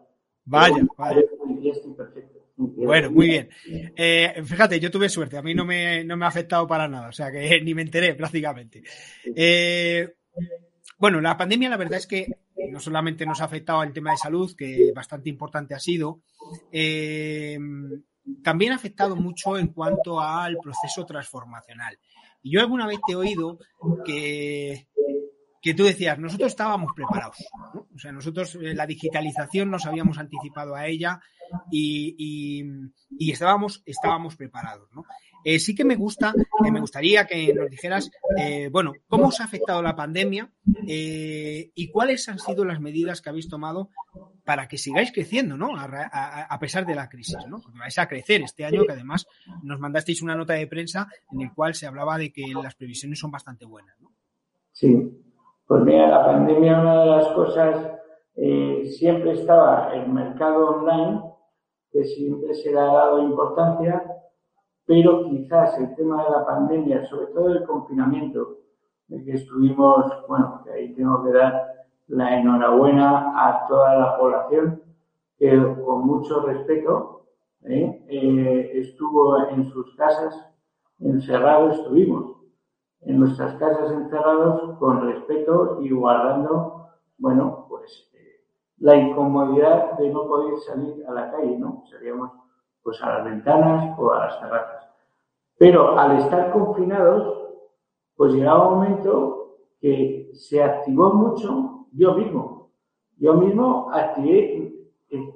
[0.46, 1.22] Vaya, vaya.
[1.64, 2.43] Estoy perfecto.
[2.56, 3.50] Bueno, muy bien.
[3.96, 7.10] Eh, fíjate, yo tuve suerte, a mí no me, no me, ha afectado para nada,
[7.10, 8.84] o sea que ni me enteré prácticamente.
[9.36, 10.14] Eh,
[10.98, 12.28] bueno, la pandemia la verdad es que
[12.70, 16.22] no solamente nos ha afectado al tema de salud, que bastante importante ha sido,
[16.72, 17.58] eh,
[18.44, 21.98] también ha afectado mucho en cuanto al proceso transformacional.
[22.42, 23.58] Y yo alguna vez te he oído
[24.06, 24.88] que
[25.64, 27.38] que tú decías, nosotros estábamos preparados,
[27.74, 31.22] o sea, nosotros eh, la digitalización nos habíamos anticipado a ella
[31.72, 32.66] y,
[33.18, 35.06] estábamos, estábamos preparados, ¿no?
[35.46, 36.34] Eh, sí que me gusta,
[36.66, 38.12] eh, me gustaría que nos dijeras,
[38.72, 43.48] bueno, cómo os ha afectado la pandemia y cuáles han sido las medidas que habéis
[43.48, 43.90] tomado
[44.44, 45.78] para que sigáis creciendo, ¿no?
[45.78, 47.62] A, pesar de la crisis, ¿no?
[47.62, 49.28] Porque vais a crecer este año, que además
[49.64, 53.20] nos mandasteis una nota de prensa en el cual se hablaba de que las previsiones
[53.20, 53.96] son bastante buenas.
[54.74, 55.23] Sí,
[55.68, 57.92] pues mira, la pandemia, una de las cosas,
[58.36, 61.22] eh, siempre estaba el mercado online,
[61.92, 64.04] que siempre se le ha dado importancia,
[64.86, 68.58] pero quizás el tema de la pandemia, sobre todo el confinamiento,
[69.08, 71.74] de que estuvimos, bueno, que ahí tengo que dar
[72.08, 74.82] la enhorabuena a toda la población,
[75.38, 77.14] que con mucho respeto
[77.66, 78.04] ¿eh?
[78.08, 80.36] Eh, estuvo en sus casas,
[81.00, 82.43] encerrados estuvimos
[83.06, 86.88] en nuestras casas encerrados con respeto y guardando,
[87.18, 88.42] bueno, pues eh,
[88.80, 91.84] la incomodidad de no poder salir a la calle, ¿no?
[91.90, 92.32] Salíamos
[92.82, 94.90] pues a las ventanas o a las terrazas.
[95.58, 97.38] Pero al estar confinados,
[98.16, 102.70] pues llegaba un momento que se activó mucho yo mismo.
[103.18, 104.74] Yo mismo activé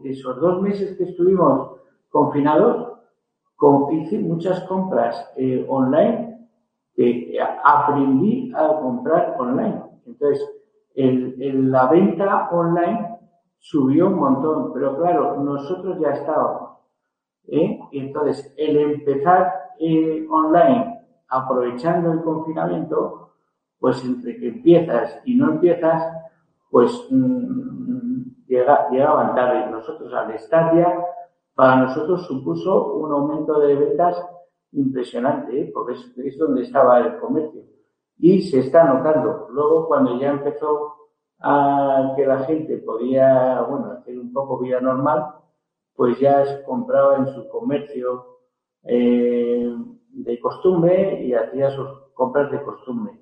[0.03, 2.93] esos dos meses que estuvimos confinados,
[3.91, 6.26] hice muchas compras eh, online
[6.97, 9.83] que aprendí a comprar online.
[10.07, 10.43] Entonces,
[10.95, 13.19] la venta online
[13.59, 16.71] subió un montón, pero claro, nosotros ya estábamos.
[17.49, 17.79] ¿eh?
[17.91, 23.33] Entonces, el empezar eh, online aprovechando el confinamiento,
[23.79, 26.03] pues entre que empiezas y no empiezas,
[26.71, 29.69] pues mm, llega, llegaban tarde.
[29.69, 30.99] Nosotros al estar ya,
[31.53, 34.19] para nosotros supuso un aumento de ventas
[34.77, 35.71] impresionante, ¿eh?
[35.73, 37.63] porque es, donde estaba el comercio.
[38.19, 39.47] Y se está notando.
[39.51, 40.95] Luego, cuando ya empezó
[41.39, 45.25] a que la gente podía, bueno, hacer un poco vida normal,
[45.95, 48.39] pues ya compraba en su comercio
[48.83, 49.75] eh,
[50.09, 53.19] de costumbre y hacía sus compras de costumbre.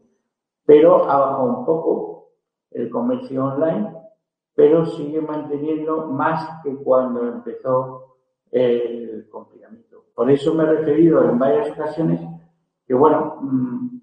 [0.66, 2.30] Pero ha bajado un poco
[2.72, 3.94] el comercio online,
[4.54, 8.18] pero sigue manteniendo más que cuando empezó
[8.52, 9.85] el confinamiento.
[10.16, 12.22] Por eso me he referido en varias ocasiones
[12.88, 13.96] que, bueno, mm,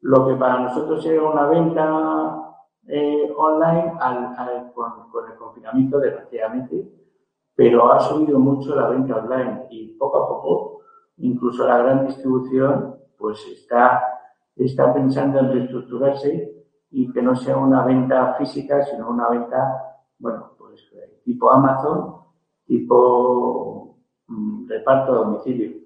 [0.00, 2.50] lo que para nosotros era una venta
[2.88, 3.92] eh, online
[4.74, 6.90] con, el confinamiento, desgraciadamente,
[7.54, 10.80] pero ha subido mucho la venta online y poco a poco,
[11.18, 14.02] incluso la gran distribución, pues está,
[14.56, 16.52] está pensando en reestructurarse
[16.90, 20.90] y que no sea una venta física, sino una venta, bueno, pues
[21.24, 22.16] tipo Amazon,
[22.66, 23.79] tipo
[24.66, 25.80] reparto a domicilio.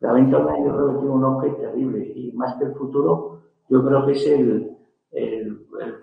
[0.00, 3.40] La venta online yo creo que tiene un auge terrible y más que el futuro,
[3.68, 4.76] yo creo que es el,
[5.12, 5.58] el,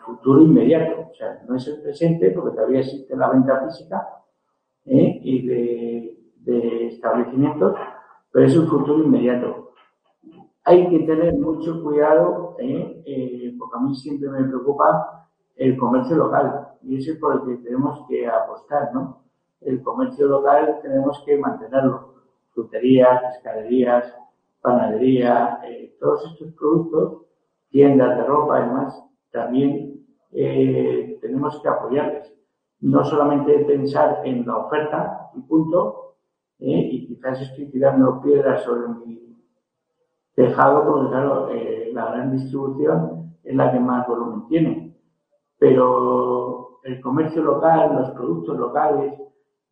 [0.06, 1.10] futuro inmediato.
[1.12, 4.08] O sea, no es el presente porque todavía existe la venta física
[4.86, 5.20] ¿eh?
[5.24, 7.76] y de, de establecimientos,
[8.32, 9.72] pero es el futuro inmediato.
[10.64, 13.04] Hay que tener mucho cuidado, ¿eh?
[13.06, 17.42] Eh, porque a mí siempre me preocupa el comercio local y ese es por el
[17.46, 19.25] que tenemos que apostar, ¿no?
[19.62, 22.14] El comercio local tenemos que mantenerlo.
[22.54, 24.14] Fruterías, pescaderías,
[24.62, 25.60] panadería,
[26.00, 27.26] todos estos productos
[27.70, 32.34] tiendas de ropa, además, también eh, tenemos que apoyarles.
[32.82, 36.16] No solamente pensar en la oferta y punto,
[36.60, 39.36] eh, y quizás estoy tirando piedras sobre mi
[40.36, 44.96] tejado, porque claro, eh, la gran distribución es la que más volumen tiene.
[45.58, 49.14] Pero el comercio local, los productos locales,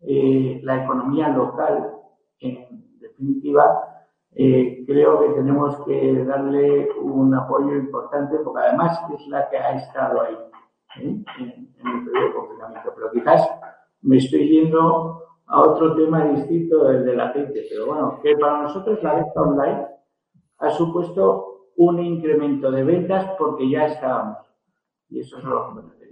[0.05, 1.93] la economía local,
[2.39, 3.93] en definitiva,
[4.35, 9.75] eh, creo que tenemos que darle un apoyo importante porque además es la que ha
[9.75, 10.37] estado ahí
[11.01, 11.23] ¿eh?
[11.39, 12.93] en, el periodo de confinamiento.
[12.95, 13.47] Pero quizás
[14.01, 17.65] me estoy yendo a otro tema distinto del del aceite.
[17.69, 19.87] Pero bueno, que para nosotros la venta online
[20.59, 24.37] ha supuesto un incremento de ventas porque ya estábamos.
[25.09, 26.02] Y eso es lo que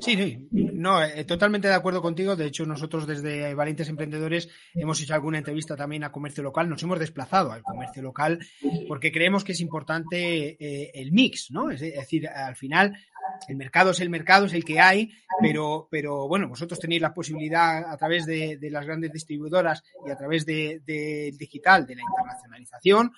[0.00, 2.36] Sí, sí, no, eh, totalmente de acuerdo contigo.
[2.36, 6.68] De hecho, nosotros desde Valientes Emprendedores hemos hecho alguna entrevista también a comercio local.
[6.68, 8.38] Nos hemos desplazado al comercio local
[8.88, 11.70] porque creemos que es importante eh, el mix, ¿no?
[11.70, 12.96] Es decir, al final
[13.48, 17.14] el mercado es el mercado, es el que hay, pero, pero bueno, vosotros tenéis la
[17.14, 22.02] posibilidad a través de, las grandes distribuidoras y a través del de digital, de la
[22.02, 23.12] internacionalización,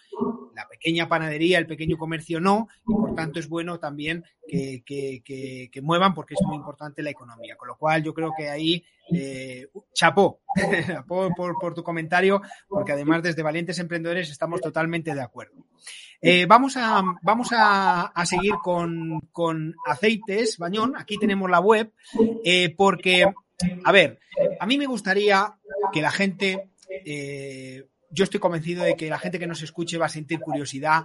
[0.54, 5.80] la pequeña panadería, el pequeño comercio no, y por tanto es bueno también que, que,
[5.82, 7.56] muevan porque es muy importante la economía.
[7.56, 10.40] Con lo cual yo creo que ahí eh, chapó,
[11.06, 15.64] por, tu comentario, porque además desde Valientes Emprendedores estamos totalmente de acuerdo.
[16.20, 20.94] Eh, vamos a, vamos a, seguir con, con, aceites, Bañón.
[20.96, 21.92] Aquí tenemos la web,
[22.44, 23.24] eh, porque,
[23.84, 24.18] a ver,
[24.58, 25.54] a mí me gustaría
[25.92, 30.06] que la gente, eh, yo estoy convencido de que la gente que nos escuche va
[30.06, 31.04] a sentir curiosidad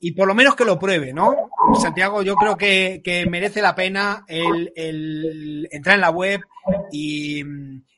[0.00, 1.50] y por lo menos que lo pruebe, ¿no?
[1.80, 6.42] Santiago, yo creo que, que merece la pena el, el entrar en la web
[6.92, 7.42] y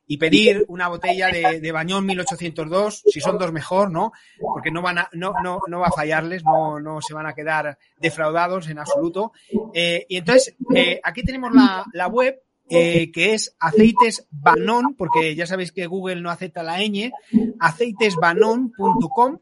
[0.07, 4.13] y pedir una botella de, de, Bañón 1802, si son dos mejor, ¿no?
[4.41, 7.35] Porque no van a, no, no, no va a fallarles, no, no se van a
[7.35, 9.33] quedar defraudados en absoluto.
[9.75, 15.35] Eh, y entonces, eh, aquí tenemos la, la web, eh, que es aceites Banon, porque
[15.35, 17.11] ya sabéis que Google no acepta la ñ,
[17.59, 19.39] aceitesbanon.com.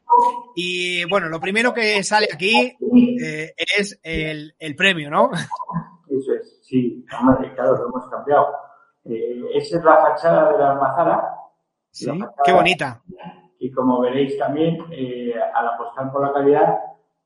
[0.57, 2.75] Y bueno, lo primero que sale aquí
[3.21, 5.31] eh, es el, el premio, ¿no?
[6.09, 8.47] Eso es, sí, claro, lo hemos cambiado
[9.05, 11.35] eh, esa es la fachada de la almazara.
[11.91, 12.11] Sí,
[12.45, 13.03] qué bonita.
[13.59, 16.79] Y como veréis también, eh, al apostar por la calidad,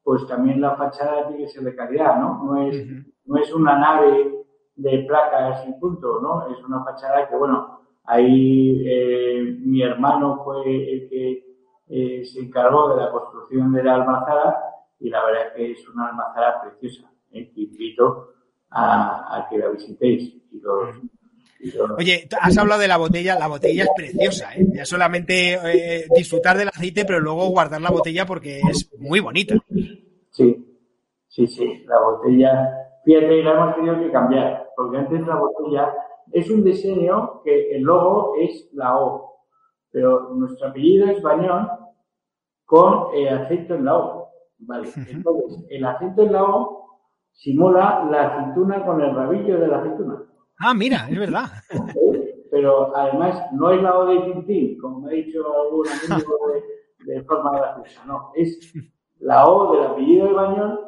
[0.02, 2.44] pues también la fachada tiene que ser de calidad, ¿no?
[2.44, 2.86] No es,
[3.24, 4.44] no es una nave
[4.76, 6.48] de placas y punto, ¿no?
[6.52, 11.44] Es una fachada que, bueno, ahí eh, mi hermano fue el que
[12.24, 14.68] se encargó de la construcción de la almazara
[15.00, 17.10] y la verdad es que es una almazara preciosa.
[17.32, 18.34] invito
[18.70, 20.96] a, a, que la visitéis y los,
[21.96, 24.66] Oye, has hablado de la botella, la botella es preciosa, ¿eh?
[24.72, 29.56] Ya solamente eh, disfrutar del aceite, pero luego guardar la botella porque es muy bonita.
[30.30, 30.78] Sí,
[31.26, 35.92] sí, sí, la botella, fíjate, la hemos tenido que cambiar, porque antes la botella
[36.32, 39.42] es un diseño que el logo es la O,
[39.90, 41.68] pero nuestro apellido es Bañón
[42.64, 44.88] con el acento en la O, ¿vale?
[45.08, 47.00] Entonces, el acento en la O
[47.32, 50.27] simula la aceituna con el rabillo de la aceituna.
[50.58, 51.46] Ah, mira, es verdad.
[52.50, 56.36] Pero además no es la O de Tintín, como me ha dicho algún amigo
[57.06, 58.72] de, de forma graciosa, no, es
[59.20, 60.80] la O del apellido de Bañón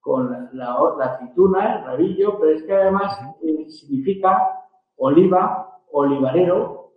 [0.00, 4.40] con la, la, aceituna, el rabillo, pero es que además eh, significa
[4.96, 6.92] oliva, olivarero,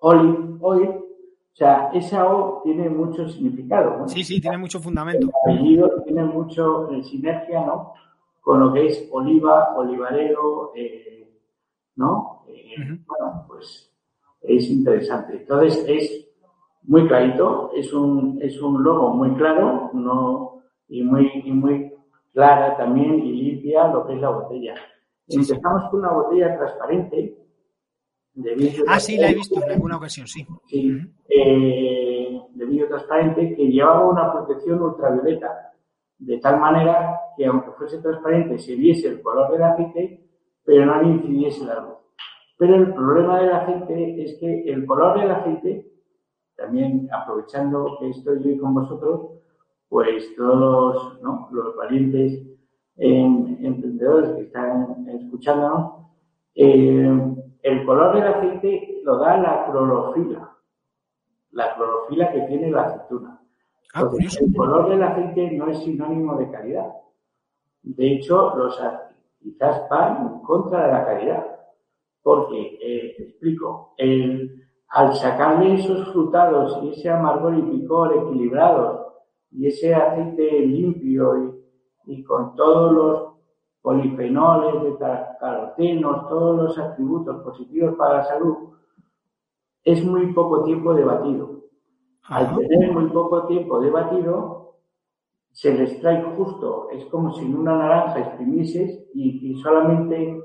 [0.00, 4.08] olive oil, o sea, esa O tiene mucho significado.
[4.08, 5.28] Sí, sí, tiene mucho fundamento.
[5.46, 7.92] El apellido tiene mucho eh, sinergia, ¿no?
[8.44, 11.40] Con lo que es oliva, olivarero, eh,
[11.96, 12.44] ¿no?
[12.46, 12.76] Eh,
[13.06, 13.90] bueno, pues
[14.42, 15.38] es interesante.
[15.38, 16.28] Entonces, es
[16.82, 21.92] muy clarito, es un, es un logo muy claro, no, y muy, y muy
[22.32, 24.74] clara también y limpia lo que es la botella.
[25.26, 27.44] Empezamos con una botella transparente,
[28.88, 30.44] Ah, sí, la he visto en alguna ocasión, sí.
[30.66, 35.72] Sí, eh, de vidrio transparente que llevaba una protección ultravioleta,
[36.18, 40.28] de tal manera que fuese transparente se viese el color del aceite,
[40.64, 41.94] pero no incidiese la luz.
[42.56, 45.92] Pero el problema del aceite es que el color del aceite,
[46.56, 49.30] también aprovechando que estoy hoy con vosotros,
[49.88, 52.42] pues todos los, los valientes
[52.96, 56.04] emprendedores que están escuchándonos,
[56.54, 60.56] eh, el color del aceite lo da la clorofila,
[61.50, 63.40] la clorofila que tiene la aceituna.
[63.94, 64.10] Ah,
[64.40, 66.92] el color del aceite no es sinónimo de calidad.
[67.84, 68.80] De hecho, los
[69.38, 71.46] quizás van en contra de la calidad.
[72.22, 73.94] Porque, eh, explico,
[74.88, 79.06] al sacarle esos frutados y ese amargor y picor equilibrados
[79.50, 81.60] y ese aceite limpio
[82.06, 83.34] y con todos los
[83.82, 88.56] polifenoles, beta-carotenos, todos los atributos positivos para la salud,
[89.84, 91.60] es muy poco tiempo de batido.
[92.22, 94.53] Al tener muy poco tiempo de batido,
[95.54, 100.42] se les trae justo, es como si en una naranja exprimisses y, solamente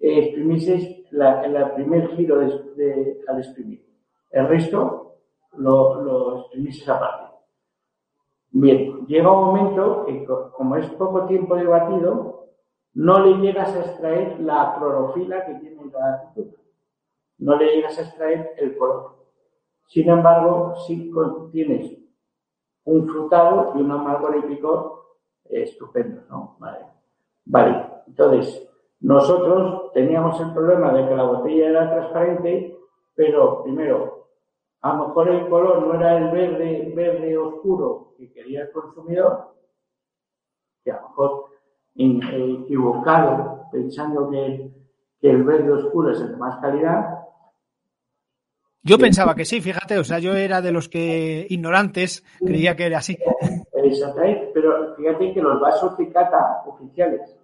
[0.00, 3.84] exprimisses la, el primer giro de, al exprimir.
[4.30, 5.16] El resto
[5.52, 6.46] lo, lo
[6.86, 7.34] aparte.
[8.52, 12.48] Bien, llega un momento que como es poco tiempo de batido,
[12.94, 16.56] no le llegas a extraer la clorofila que tiene la aceituna.
[17.36, 19.14] No le llegas a extraer el color.
[19.88, 21.12] Sin embargo, sí
[21.52, 21.97] tienes
[22.88, 25.04] un frutado y un amargor y picor
[25.44, 26.56] estupendo, ¿no?
[26.58, 26.86] Vale.
[27.44, 27.86] Vale.
[28.06, 28.68] Entonces,
[29.00, 32.78] nosotros teníamos el problema de que la botella era transparente,
[33.14, 34.26] pero primero,
[34.80, 39.54] a lo mejor el color no era el verde, verde oscuro que quería el consumidor,
[40.82, 41.44] que a lo mejor
[41.94, 44.72] equivocado pensando que,
[45.20, 47.17] el verde oscuro es el de más calidad.
[48.82, 52.86] Yo pensaba que sí, fíjate, o sea, yo era de los que ignorantes creía que
[52.86, 53.18] era así.
[54.54, 57.36] Pero fíjate que los vasos de cata oficiales,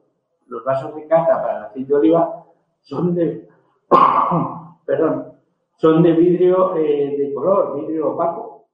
[0.47, 2.45] los vasos de cata para el aceite de oliva
[2.83, 3.49] son de,
[4.87, 5.35] perdón,
[5.77, 8.69] son de vidrio eh, de color, vidrio opaco,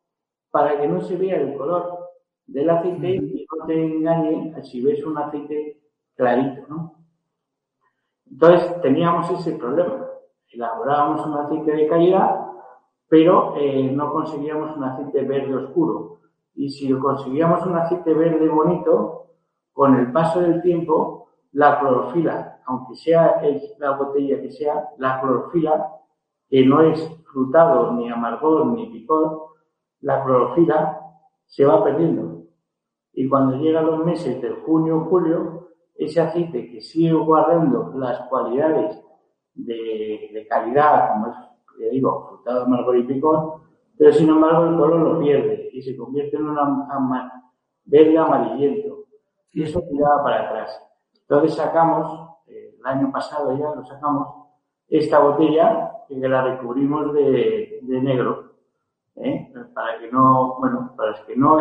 [0.51, 2.11] para que no se vea el color
[2.47, 5.81] del aceite y no te engañe si ves un aceite
[6.17, 6.95] clarito, ¿no?
[8.31, 10.07] Entonces teníamos ese problema.
[10.49, 12.50] Elaborábamos un aceite de calidad,
[13.11, 16.21] pero eh, no conseguíamos un aceite verde oscuro.
[16.55, 19.27] Y si conseguíamos un aceite verde bonito,
[19.73, 23.43] con el paso del tiempo, la clorofila, aunque sea
[23.79, 25.91] la botella que sea, la clorofila,
[26.49, 29.55] que no es frutado, ni amargor, ni picor,
[30.03, 31.01] la clorofila
[31.47, 32.45] se va perdiendo.
[33.13, 38.21] Y cuando llegan los meses de junio o julio, ese aceite que sigue guardando las
[38.29, 39.03] cualidades
[39.55, 41.50] de, calidad, como es,
[41.81, 43.63] ya digo, frutado, amargor y picón,
[43.97, 46.59] pero sin embargo el color lo pierde y se convierte en un
[47.85, 49.05] verde amarillento.
[49.53, 50.83] Y eso tiraba para atrás.
[51.23, 54.29] Entonces sacamos, eh, el año pasado ya lo sacamos,
[54.89, 58.51] esta botella que la recubrimos de negro
[59.17, 59.53] ¿eh?
[59.75, 61.59] para que no, bueno, para que no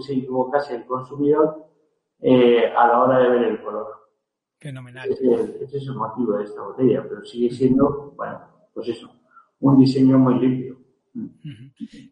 [0.00, 1.66] se equivocase el consumidor
[2.20, 3.86] eh, a la hora de ver el color.
[4.58, 5.08] Fenomenal.
[5.10, 8.40] Ese, es el motivo de esta botella, pero sigue siendo, bueno,
[8.74, 9.08] pues eso,
[9.60, 10.78] un diseño muy limpio.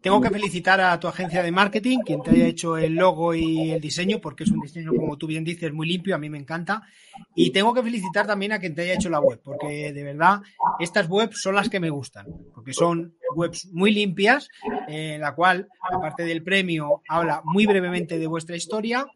[0.00, 3.70] Tengo que felicitar a tu agencia de marketing, quien te haya hecho el logo y
[3.70, 6.38] el diseño, porque es un diseño, como tú bien dices, muy limpio, a mí me
[6.38, 6.82] encanta.
[7.34, 10.40] Y tengo que felicitar también a quien te haya hecho la web, porque de verdad
[10.80, 14.48] estas webs son las que me gustan, porque son webs muy limpias,
[14.88, 19.06] en la cual, aparte del premio, habla muy brevemente de vuestra historia,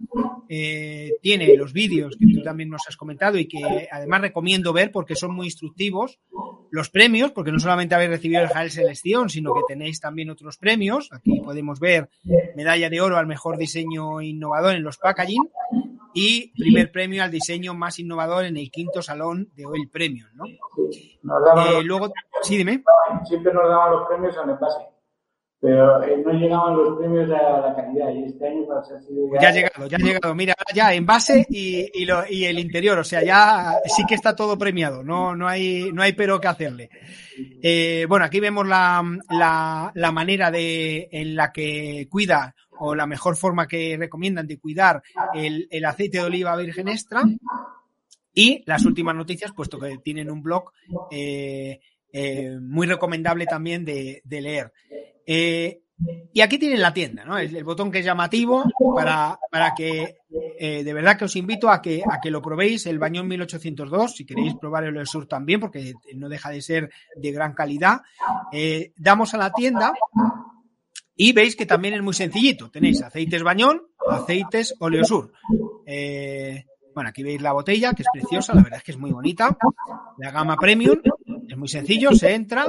[0.52, 4.90] eh, tiene los vídeos que tú también nos has comentado y que además recomiendo ver
[4.90, 6.18] porque son muy instructivos,
[6.72, 10.58] los premios, porque no solamente habéis recibido el Jael Selección, sino que tenéis también otros
[10.58, 12.08] premios, aquí podemos ver
[12.56, 15.48] medalla de oro al mejor diseño innovador en los packaging,
[16.14, 20.46] y primer premio al diseño más innovador en el quinto salón de Oil Premium, ¿no?
[20.90, 21.42] Sí, nos
[21.76, 22.82] Eh, luego, sí, dime.
[23.22, 24.80] siempre nos daban los premios en envase,
[25.60, 29.48] pero eh, no llegaban los premios a la calidad y este año ha sido Ya
[29.48, 30.34] ha llegado, ya ha llegado.
[30.34, 34.34] Mira, ya envase y, y, lo- y el interior, o sea, ya sí que está
[34.34, 36.88] todo premiado, no, no, hay, no hay pero que hacerle.
[37.62, 43.06] Eh, bueno, aquí vemos la, la, la manera de, en la que cuida o la
[43.06, 45.02] mejor forma que recomiendan de cuidar
[45.34, 47.22] el, el aceite de oliva virgen extra
[48.32, 50.70] y las últimas noticias, puesto que tienen un blog
[51.10, 51.80] eh,
[52.12, 54.72] eh, muy recomendable también de, de leer.
[55.32, 55.82] Eh,
[56.32, 57.38] y aquí tienen la tienda, ¿no?
[57.38, 58.64] El, el botón que es llamativo
[58.96, 60.16] para, para que
[60.58, 64.16] eh, de verdad que os invito a que, a que lo probéis, el Bañón 1802,
[64.16, 68.00] si queréis probar el Sur también, porque no deja de ser de gran calidad.
[68.52, 69.92] Eh, damos a la tienda
[71.14, 72.70] y veis que también es muy sencillito.
[72.70, 75.32] Tenéis aceites Bañón, aceites Oleosur.
[75.86, 76.64] Eh,
[76.94, 79.56] bueno, aquí veis la botella, que es preciosa, la verdad es que es muy bonita.
[80.18, 80.98] La gama Premium,
[81.48, 82.66] es muy sencillo, se entra.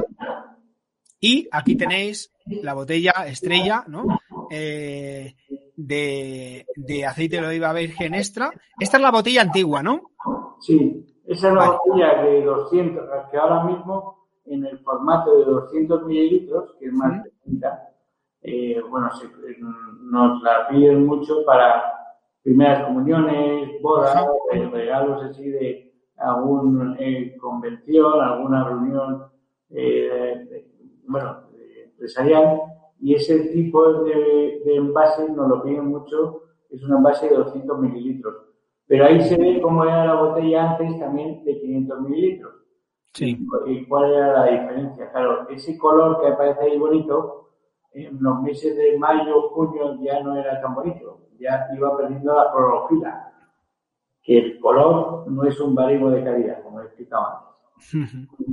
[1.22, 4.06] Y aquí tenéis la botella estrella, ¿no?
[4.50, 5.36] Eh,
[5.78, 8.52] de, de aceite de oliva virgen extra.
[8.80, 10.02] Esta es la botella antigua, ¿no?
[10.60, 11.78] Sí, esa es la Vale.
[11.86, 17.14] botella de 200, que ahora mismo en el formato de 200 mililitros, que es más
[17.14, 17.24] Ujú.
[17.24, 17.90] pequeñita,
[18.42, 19.30] eh, bueno, se-
[20.02, 21.84] nos la piden mucho para
[22.44, 26.98] primeras comuniones, bodas, eh, regalos así de alguna
[27.40, 29.28] convención, alguna reunión,
[29.70, 30.66] eh,
[31.08, 31.44] bueno,
[31.84, 32.62] empresarial,
[33.00, 37.80] y ese tipo de, de envase nos lo piden mucho, es un envase de 200
[37.80, 38.36] mililitros.
[38.88, 42.54] Pero ahí se ve cómo era la botella antes también de 500 mililitros.
[43.14, 43.38] Sí.
[43.66, 45.12] ¿Y cuál era la diferencia?
[45.12, 47.42] Claro, ese color que aparece ahí bonito,
[47.94, 52.52] en los meses de mayo, junio ya no era tan bonito, ya iba perdiendo la
[52.52, 53.34] clorofila,
[54.22, 57.51] que el color no es un baremo de calidad, como he explicado antes.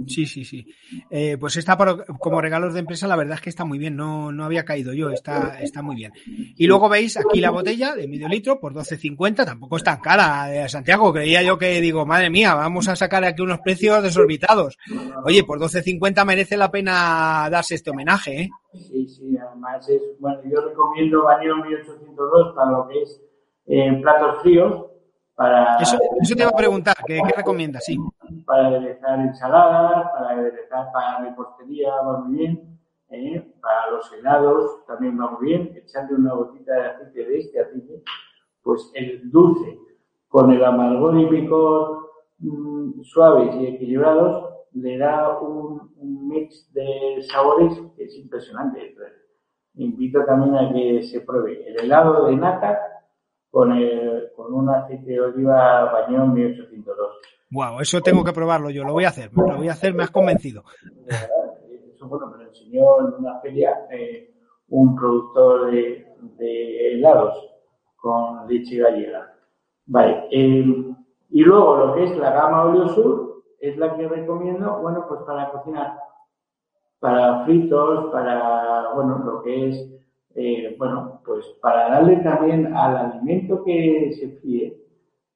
[0.06, 0.66] Sí, sí, sí.
[1.10, 3.94] Eh, pues para- como regalos de empresa, la verdad es que está muy bien.
[3.96, 6.12] No, no había caído yo, está, está muy bien.
[6.56, 10.52] Y luego veis aquí la botella de medio litro por 12.50, tampoco es tan cara,
[10.54, 11.12] eh, Santiago.
[11.12, 14.78] Creía yo que digo, madre mía, vamos a sacar aquí unos precios desorbitados.
[15.24, 18.48] Oye, por 12.50 merece la pena darse este homenaje, ¿eh?
[18.72, 23.20] Sí, sí, además es, bueno, yo recomiendo Baño 1802 para lo que es
[23.66, 24.84] eh, platos fríos,
[25.34, 27.84] para, Eso, eso te iba a preguntar, ¿qué, qué recomiendas?
[27.84, 27.96] Sí.
[28.44, 32.78] Para aderezar ensaladas, para aderezar para repostería va muy bien,
[33.10, 33.52] ¿eh?
[33.60, 38.02] para los helados también va muy bien, echarle una gotita de aceite de este aceite,
[38.62, 39.78] pues el dulce
[40.28, 47.22] con el amargor y picor mm, suaves y equilibrados le da un, un mix de
[47.22, 48.88] sabores que es impresionante.
[48.88, 49.14] Entonces,
[49.74, 52.78] invito también a que se pruebe el helado de nata
[53.50, 57.08] con, el, con un aceite de oliva bañón 1802.
[57.50, 60.02] Wow, eso tengo que probarlo yo, lo voy a hacer, lo voy a hacer, me
[60.02, 60.64] has convencido.
[61.06, 64.34] Eso bueno, me lo enseñó en una feria eh,
[64.68, 66.06] un productor de,
[66.38, 67.48] de helados
[67.96, 69.34] con leche gallega.
[69.86, 70.94] Vale, eh,
[71.30, 75.50] y luego lo que es la gama Oleosur es la que recomiendo, bueno, pues para
[75.50, 75.98] cocinar,
[77.00, 79.90] para fritos, para, bueno, lo que es,
[80.40, 84.86] eh, bueno, pues para darle también al alimento que se fríe,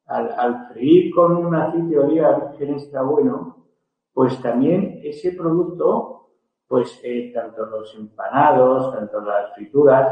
[0.06, 3.66] al, al freír con un aceite de oliva virgen extra bueno,
[4.12, 6.28] pues también ese producto,
[6.68, 10.06] pues eh, tanto los empanados, tanto las frituras,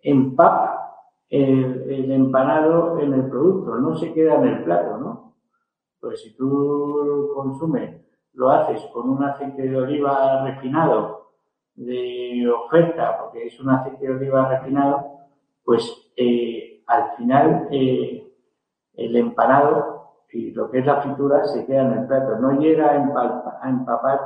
[0.00, 0.96] empapa
[1.28, 5.34] el, el empanado en el producto, no se queda en el plato, ¿no?
[6.00, 8.00] Pues si tú consumes,
[8.32, 11.27] lo haces con un aceite de oliva refinado
[11.78, 15.04] de oferta, porque es un aceite de oliva refinado,
[15.64, 18.26] pues eh, al final eh,
[18.94, 22.90] el empanado y lo que es la fritura se queda en el plato, no llega
[22.90, 24.20] a, empalpa- a empapar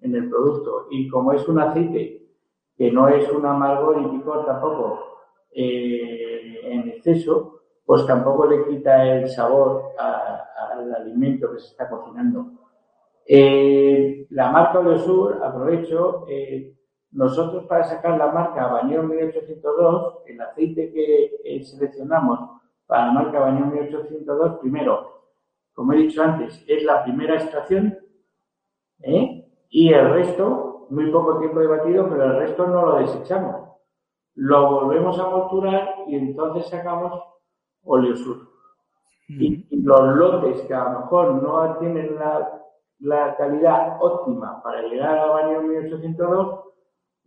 [0.00, 0.86] en el producto.
[0.90, 2.28] Y como es un aceite
[2.76, 5.00] que no es un amargor y picor tampoco
[5.50, 11.88] eh, en exceso, pues tampoco le quita el sabor a- al alimento que se está
[11.88, 12.46] cocinando.
[13.26, 16.74] Eh, la marca Oleosur, aprovecho, eh,
[17.10, 23.40] nosotros para sacar la marca Bañón 1802, el aceite que eh, seleccionamos para la marca
[23.40, 25.22] Bañón 1802, primero,
[25.72, 27.98] como he dicho antes, es la primera extracción,
[29.00, 29.48] ¿eh?
[29.70, 33.68] y el resto, muy poco tiempo de batido, pero el resto no lo desechamos.
[34.34, 37.22] Lo volvemos a molturar y entonces sacamos
[37.84, 38.48] Oleosur.
[39.28, 42.62] Y, y los lotes que a lo mejor no tienen la,
[43.00, 46.67] la calidad óptima para llegar a baño 1802,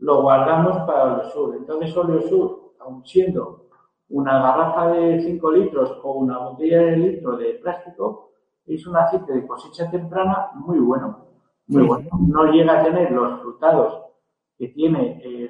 [0.02, 1.56] lo guardamos para Oleosur.
[1.56, 3.68] Entonces Oleosur, aun siendo
[4.10, 8.32] una garrafa de 5 litros o una botella de litro de plástico
[8.66, 11.28] es un aceite de cosecha temprana muy bueno.
[11.68, 12.10] Muy bueno.
[12.28, 14.02] No llega a tener los frutados
[14.58, 15.49] que tiene el,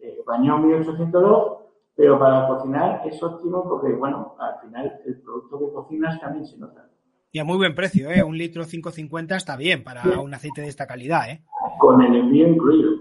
[0.00, 1.58] el bañón 1802,
[1.94, 6.58] pero para cocinar es óptimo porque, bueno, al final el producto que cocinas también se
[6.58, 6.88] nota.
[7.30, 8.22] Y a muy buen precio, ¿eh?
[8.22, 11.42] Un litro 5.50 está bien para un aceite de esta calidad, ¿eh?
[11.78, 12.91] Con el envío incluido.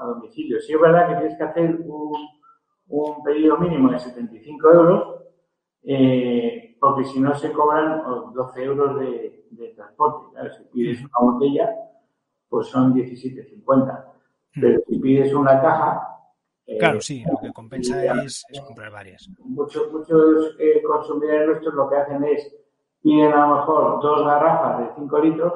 [0.00, 0.60] A domicilio.
[0.60, 2.16] Sí es verdad que tienes que hacer un,
[2.88, 5.24] un pedido mínimo de 75 euros,
[5.82, 8.02] eh, porque si no se cobran
[8.34, 10.32] 12 euros de, de transporte.
[10.32, 11.74] Claro, si pides una botella,
[12.48, 14.04] pues son 17,50.
[14.60, 16.08] Pero si pides una caja,
[16.78, 19.26] Claro, sí, lo que compensa es, es, comprar varias.
[19.38, 22.54] Muchos, muchos eh, consumidores nuestros lo que hacen es
[23.02, 25.52] piden a lo mejor dos garrafas de 5 litros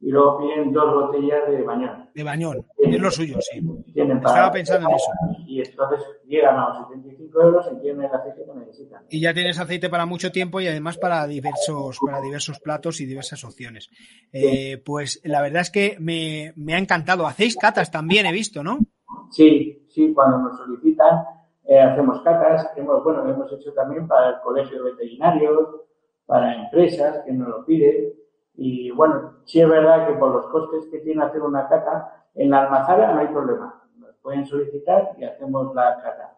[0.00, 1.93] y luego piden dos botellas de bañón.
[2.14, 3.60] De bañón, es lo suyo, sí.
[3.92, 5.10] Estaba pensando en eso.
[5.46, 9.02] Y entonces llegan a los 75 euros y tienen el aceite que necesitan.
[9.10, 13.06] Y ya tienes aceite para mucho tiempo y además para diversos, para diversos platos y
[13.06, 13.90] diversas opciones.
[14.32, 17.26] Eh, pues la verdad es que me, me ha encantado.
[17.26, 18.78] Hacéis catas también, he visto, ¿no?
[19.30, 21.24] Sí, sí, cuando nos solicitan
[21.66, 22.70] eh, hacemos catas.
[22.76, 25.68] Hemos, bueno, hemos hecho también para el colegio de veterinarios,
[26.26, 28.12] para empresas que nos lo piden.
[28.56, 32.50] Y bueno, sí es verdad que por los costes que tiene hacer una cata, en
[32.50, 33.82] la almazara no hay problema.
[33.96, 36.36] Nos pueden solicitar y hacemos la cata.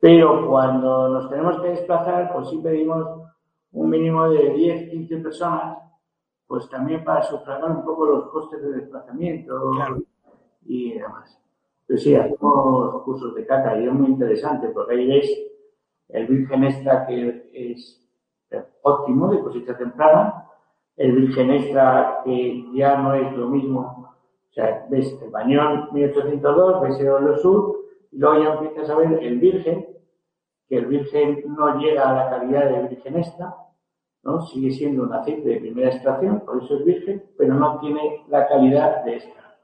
[0.00, 3.22] Pero cuando nos tenemos que desplazar, pues sí pedimos
[3.72, 5.78] un mínimo de 10, 15 personas,
[6.46, 9.98] pues también para sufragar un poco los costes de desplazamiento Claro.
[10.64, 11.38] y demás.
[11.86, 15.30] Pues sí, hacemos cursos de cata y es muy interesante porque ahí ves
[16.08, 18.02] el virgen extra que es
[18.82, 20.46] óptimo de cosecha temprana,
[20.96, 24.14] el virgen extra que ya no es lo mismo,
[24.50, 27.76] o sea, ves el bañón 1802, ves el óleo sur,
[28.10, 29.86] y luego ya empiezas a ver el virgen,
[30.68, 33.54] que el virgen no llega a la calidad de virgen extra,
[34.22, 34.40] ¿no?
[34.42, 38.48] Sigue siendo un aceite de primera extracción, por eso es virgen, pero no tiene la
[38.48, 39.58] calidad de extra.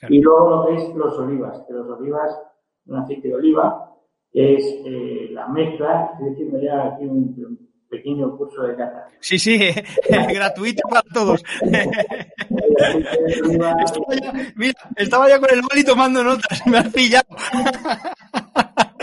[0.00, 0.14] Claro.
[0.14, 2.36] Y luego lo que es los olivas, que los olivas,
[2.86, 3.92] un aceite de oliva,
[4.32, 9.06] es eh, la mezcla, estoy diciendo ya aquí un pequeño curso de cata.
[9.20, 9.58] Sí, sí,
[10.08, 11.44] gratuito para todos.
[13.84, 17.28] estaba ya, mira, estaba ya con el boli tomando notas, me has pillado.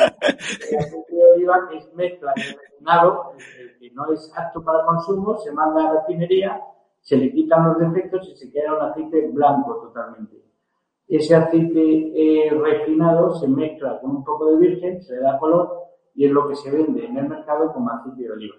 [0.10, 3.34] el aceite de oliva que es mezcla de refinado,
[3.80, 6.60] que no es apto para consumo, se manda a la refinería,
[7.00, 10.44] se le quitan los defectos y se queda un aceite blanco totalmente.
[11.08, 15.90] Ese aceite eh, refinado se mezcla con un poco de virgen, se le da color
[16.16, 18.56] y es lo que se vende en el mercado como aceite de oliva.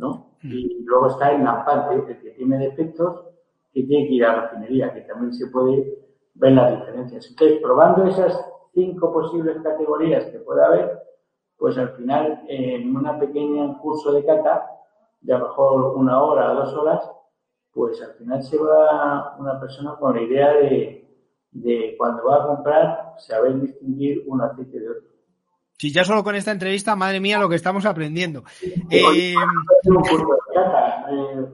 [0.00, 0.30] ¿No?
[0.42, 3.26] Y luego está en la parte el que tiene defectos
[3.72, 5.98] que tiene que ir a la refinería, que también se puede
[6.34, 7.28] ver las diferencias.
[7.28, 10.98] Entonces, probando esas cinco posibles categorías que puede haber,
[11.56, 14.66] pues al final, en una pequeña curso de cata,
[15.20, 17.10] de a lo mejor una hora o dos horas,
[17.72, 21.08] pues al final se va una persona con la idea de,
[21.52, 25.09] de cuando va a comprar, saber distinguir un aceite de otro.
[25.78, 28.44] Si ya solo con esta entrevista, madre mía, lo que estamos aprendiendo.
[28.90, 29.34] Eh, eh,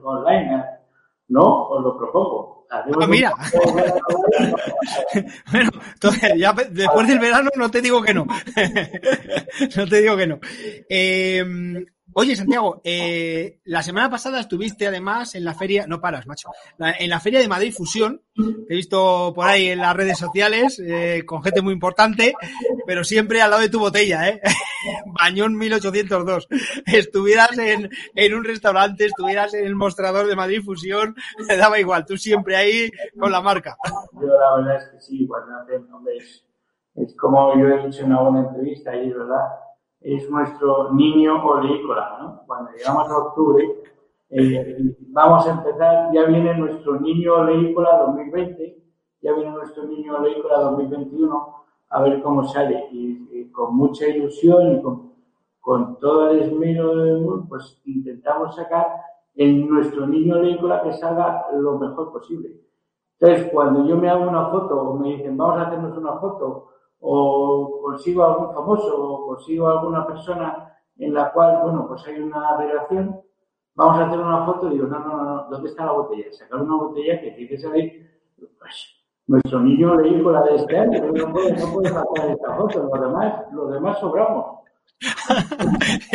[0.03, 0.63] online,
[1.29, 1.67] ¿no?
[1.69, 2.65] Os lo propongo.
[2.69, 3.31] Ah, mira.
[5.51, 8.25] bueno, entonces, ya después del verano no te digo que no.
[9.77, 10.39] no te digo que no.
[10.89, 11.85] Eh,
[12.19, 16.49] Oye, Santiago, eh, la semana pasada estuviste además en la feria, no paras, macho,
[16.79, 18.23] en la feria de Madrid Fusión,
[18.67, 22.33] he visto por ahí en las redes sociales, eh, con gente muy importante,
[22.87, 24.41] pero siempre al lado de tu botella, ¿eh?
[25.21, 26.47] Bañón 1802.
[26.87, 31.15] Estuvieras en, en un restaurante, estuvieras en el mostrador de Madrid Fusión,
[31.47, 33.77] me daba igual, tú siempre ahí con la marca.
[34.13, 35.85] Yo la verdad es que sí, cuando hacen,
[36.17, 36.43] es,
[36.95, 39.66] es como yo he dicho en alguna entrevista y es verdad,
[40.01, 42.41] es nuestro niño oleícola, ¿no?
[42.45, 43.83] Cuando llegamos a octubre,
[44.29, 48.77] eh, vamos a empezar, ya viene nuestro niño oleícola 2020,
[49.21, 51.55] ya viene nuestro niño oleícola 2021,
[51.89, 52.87] a ver cómo sale.
[52.91, 53.17] Y,
[53.51, 55.13] con mucha ilusión y con,
[55.59, 58.85] con todo el esmero del mundo, pues intentamos sacar
[59.33, 62.51] en nuestro niño oleícola que salga lo mejor posible.
[63.19, 66.69] Entonces, cuando yo me hago una foto o me dicen, vamos a hacernos una foto,
[66.99, 72.57] o consigo algún famoso o consigo alguna persona en la cual, bueno, pues hay una
[72.57, 73.21] relación,
[73.75, 76.31] vamos a hacer una foto y digo, no, no, no, ¿dónde está la botella?
[76.31, 78.21] Sacar una botella que tiene que salir,
[78.59, 82.55] pues, nuestro niño le dijo la de este año, no puede, no puede sacar esta
[82.55, 84.57] foto, los demás, los demás sobramos.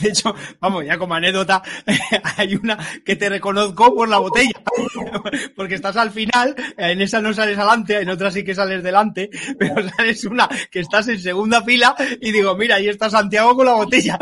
[0.00, 1.62] De hecho, vamos, ya como anécdota,
[2.36, 4.60] hay una que te reconozco por la botella.
[5.56, 9.30] Porque estás al final, en esa no sales adelante, en otra sí que sales delante,
[9.58, 13.66] pero sales una que estás en segunda fila y digo, mira, ahí está Santiago con
[13.66, 14.18] la botella.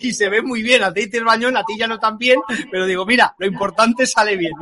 [0.00, 2.40] y se ve muy bien, aceite el baño, la tilla no tan bien,
[2.70, 4.54] pero digo, mira, lo importante sale bien.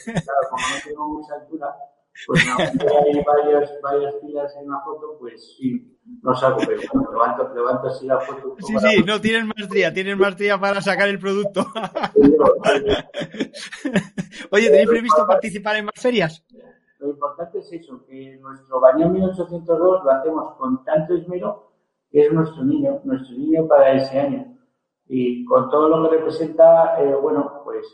[0.00, 1.34] Claro, como no tengo mucha
[2.26, 7.12] pues no, hay varias, varias filas en una foto, pues sí, no salgo, pero bueno,
[7.12, 8.56] levanto, levanto así la foto.
[8.60, 11.66] Sí, sí, no, tienes maestría, tienes maestría para sacar el producto.
[14.50, 16.44] Oye, ¿tenéis previsto participar en más ferias?
[16.98, 21.72] Lo importante es eso, que nuestro baño 1802 lo hacemos con tanto esmero
[22.10, 24.56] que es nuestro niño, nuestro niño para ese año.
[25.08, 27.84] Y con todo lo que representa, eh, bueno, pues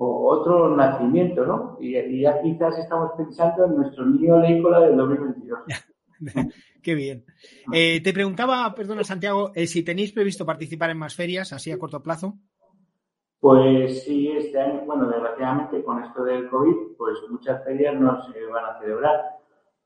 [0.00, 1.76] o otro nacimiento, ¿no?
[1.80, 5.58] Y, ya quizás estamos pensando en nuestro niño leícola del 2022.
[6.82, 7.24] Qué bien.
[7.72, 11.78] Eh, te preguntaba, perdona Santiago, eh, si tenéis previsto participar en más ferias, así a
[11.78, 12.38] corto plazo.
[13.40, 18.44] Pues sí, este año, bueno, desgraciadamente con esto del COVID, pues muchas ferias no se
[18.46, 19.20] van a celebrar.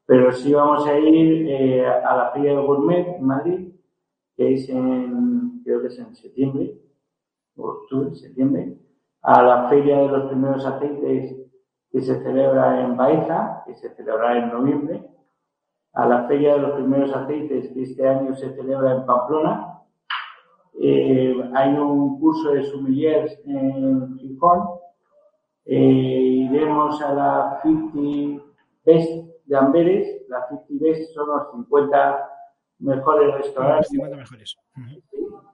[0.04, 3.68] Pero sí vamos a ir eh, a la Feria de Gourmet en Madrid,
[4.36, 6.74] que es en, creo que es en septiembre,
[7.56, 8.81] o octubre, septiembre
[9.22, 11.36] a la Feria de los Primeros Aceites
[11.90, 15.08] que se celebra en Baeza, que se celebrará en noviembre,
[15.92, 19.80] a la Feria de los Primeros Aceites que este año se celebra en Pamplona.
[20.80, 24.68] Eh, hay un curso de sommeliers en Gijón.
[25.66, 28.42] Eh, iremos a la 50
[28.84, 29.10] Best
[29.44, 30.26] de Amberes.
[30.28, 32.28] La 50 Best son los 50
[32.78, 33.88] mejores restaurantes.
[33.88, 34.56] 50 mejores.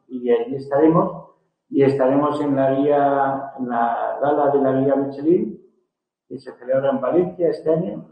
[0.07, 1.38] Y allí estaremos
[1.71, 5.61] y estaremos en la guía, en la gala de la guía Michelin,
[6.29, 8.11] que se celebra en Valencia este año.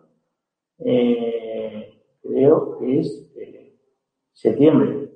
[0.79, 3.79] Eh, creo que es eh,
[4.33, 5.11] septiembre.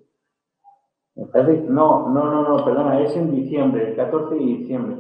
[1.17, 4.97] Me parece, no, no, no, no, perdona, es en diciembre, el 14 de diciembre.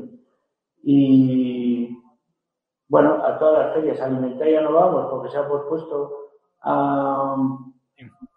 [0.83, 1.97] Y
[2.89, 6.13] bueno, a todas las ferias alimentarias no vamos porque se ha pospuesto
[6.63, 7.37] a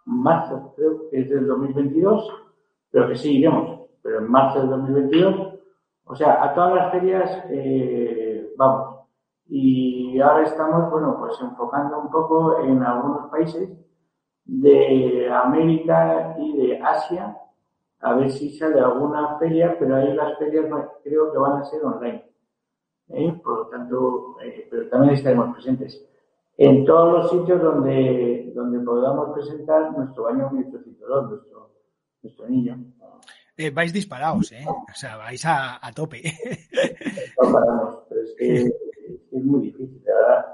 [0.05, 2.29] marzo, creo que es del 2022,
[2.91, 5.53] pero que sí iremos pero en marzo del 2022.
[6.05, 8.99] O sea, a todas las ferias eh, vamos.
[9.47, 13.69] Y ahora estamos, bueno, pues enfocando un poco en algunos países
[14.45, 17.37] de América y de Asia,
[18.01, 20.65] a ver si sale alguna feria, pero ahí las ferias
[21.03, 22.25] creo que van a ser online.
[23.09, 23.41] ¿eh?
[23.43, 26.05] Por lo tanto, eh, pero también estaremos presentes
[26.57, 31.71] en todos los sitios donde, donde podamos presentar nuestro baño 1802, nuestro,
[32.21, 32.77] nuestro niño.
[33.55, 34.65] Eh, vais disparados, ¿eh?
[34.67, 36.21] O sea, vais a, a tope.
[37.41, 38.61] No paramos, pero es que
[39.31, 40.45] es muy difícil, de verdad.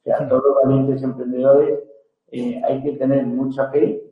[0.00, 1.78] O sea, todos los valientes emprendedores
[2.30, 4.02] eh, hay que tener mucha fe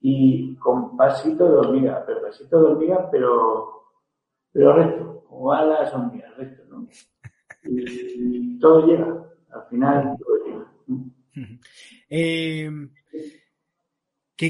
[0.00, 3.92] y con pasito de hormiga, pero pasito de hormiga, pero,
[4.52, 6.88] pero recto, como alas hormigas, recto, ¿no?
[7.64, 10.72] Y, todo llega, al final todo llega.
[12.14, 12.68] Eh,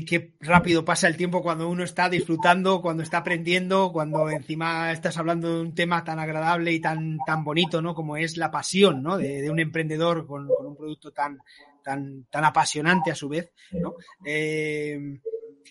[0.01, 5.19] qué, rápido pasa el tiempo cuando uno está disfrutando, cuando está aprendiendo, cuando encima estás
[5.19, 7.95] hablando de un tema tan agradable y tan, tan bonito, ¿no?
[7.95, 9.19] Como es la pasión, ¿no?
[9.19, 11.39] De, un emprendedor con, un producto tan,
[11.85, 13.53] tan, tan apasionante a su vez.
[14.25, 15.21] Eh,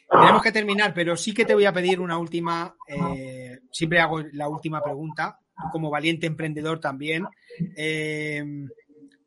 [0.10, 4.22] tenemos que terminar, pero sí que te voy a pedir una última, eh, siempre hago
[4.34, 5.40] la última pregunta,
[5.72, 7.26] como valiente emprendedor también.
[7.76, 8.44] Eh,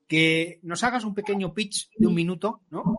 [0.06, 2.96] que nos hagas un pequeño pitch de un minuto, ¿no?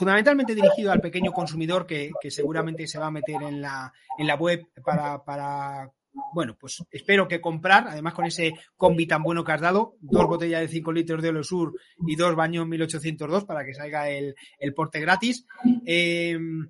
[0.00, 4.34] Fundamentalmente dirigido al pequeño consumidor que, seguramente se va a meter en la, en la
[4.34, 5.92] web para,
[6.32, 10.26] bueno, pues espero que comprar, además con ese combi tan bueno que has dado, dos
[10.26, 14.34] botellas de 5 litros de Olosur y dos baños 1802 para que salga el,
[14.74, 15.44] porte gratis.
[15.84, 16.66] Em,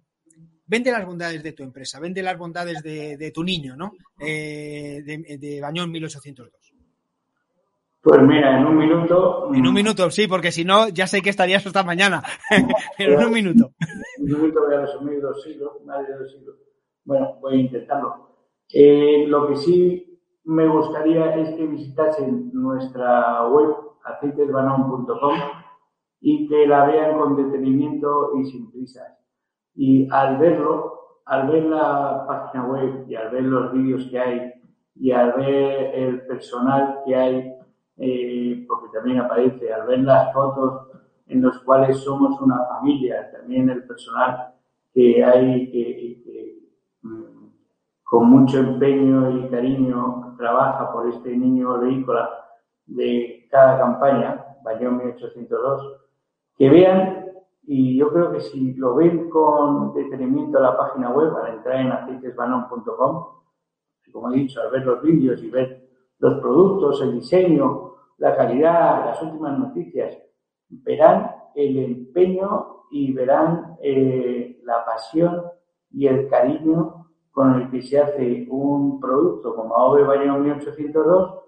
[0.66, 3.92] vende las bondades de tu empresa, vende las bondades de, tu niño, ¿no?
[4.18, 6.59] Eh, de, de Bañón 1802.
[8.02, 9.52] Pues mira, en un minuto.
[9.52, 12.22] En un minuto, sí, porque si no, ya sé que estarías hasta mañana.
[12.96, 13.72] Pero en un minuto.
[14.18, 16.56] En un minuto voy a resumir dos siglos, más de dos siglos.
[17.04, 18.30] Bueno, voy a intentarlo.
[18.72, 23.74] Eh, lo que sí me gustaría es que visitasen nuestra web,
[24.04, 25.38] aceitesbanón.com,
[26.20, 29.12] y que la vean con detenimiento y sin prisas.
[29.74, 34.52] Y al verlo, al ver la página web y al ver los vídeos que hay
[34.94, 37.59] y al ver el personal que hay
[38.00, 40.88] eh, porque también aparece al ver las fotos
[41.26, 44.54] en las cuales somos una familia, también el personal
[44.92, 46.58] que hay que,
[47.02, 47.48] mm,
[48.02, 52.30] con mucho empeño y cariño trabaja por este niño leícola
[52.86, 56.00] de cada campaña, Bayón 1802,
[56.56, 57.26] que vean
[57.64, 61.76] y yo creo que si lo ven con detenimiento en la página web, al entrar
[61.76, 63.26] en aceitesbanon.com,
[64.10, 65.79] como he dicho, al ver los vídeos y ver
[66.20, 70.16] los productos, el diseño, la calidad, las últimas noticias,
[70.68, 75.42] verán el empeño y verán eh, la pasión
[75.90, 81.40] y el cariño con el que se hace un producto como AOVE Bayern 1802,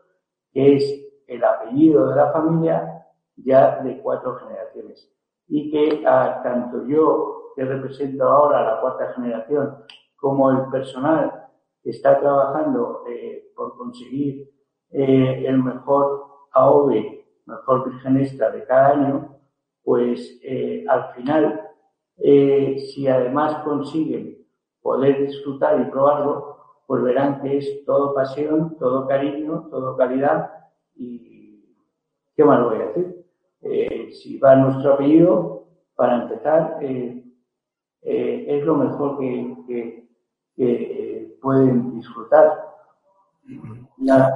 [0.53, 3.07] que es el apellido de la familia
[3.37, 5.11] ya de cuatro generaciones.
[5.49, 9.77] Y que ah, tanto yo, que represento ahora la cuarta generación,
[10.17, 11.49] como el personal
[11.83, 14.49] que está trabajando eh, por conseguir
[14.93, 19.39] eh, el mejor AOVE, mejor virgen extra de cada año,
[19.85, 21.61] pues eh, al final,
[22.17, 24.39] si además consiguen
[24.81, 30.51] poder disfrutar y probarlo, pues verán que es todo pasión, todo cariño, todo calidad
[30.95, 31.75] y
[32.37, 33.25] ¿qué más voy a decir?
[33.63, 37.25] Eh, si va nuestro apellido, para empezar, eh,
[38.03, 40.03] eh, es lo mejor que,
[41.41, 42.72] pueden disfrutar.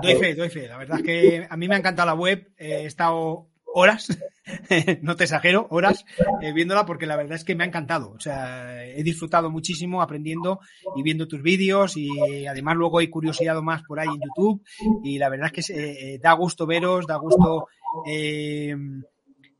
[0.02, 0.68] Doy fe, doy fe.
[0.68, 2.50] La verdad es que a mí me ha encantado la web.
[2.56, 4.08] he estado horas,
[5.02, 6.06] no te exagero, horas
[6.40, 8.10] eh, viéndola porque la verdad es que me ha encantado.
[8.12, 10.60] O sea, he disfrutado muchísimo aprendiendo
[10.96, 14.62] y viendo tus vídeos y además luego he curiosidad más por ahí en YouTube
[15.04, 17.66] y la verdad es que eh, da gusto veros, da gusto
[18.06, 18.74] eh,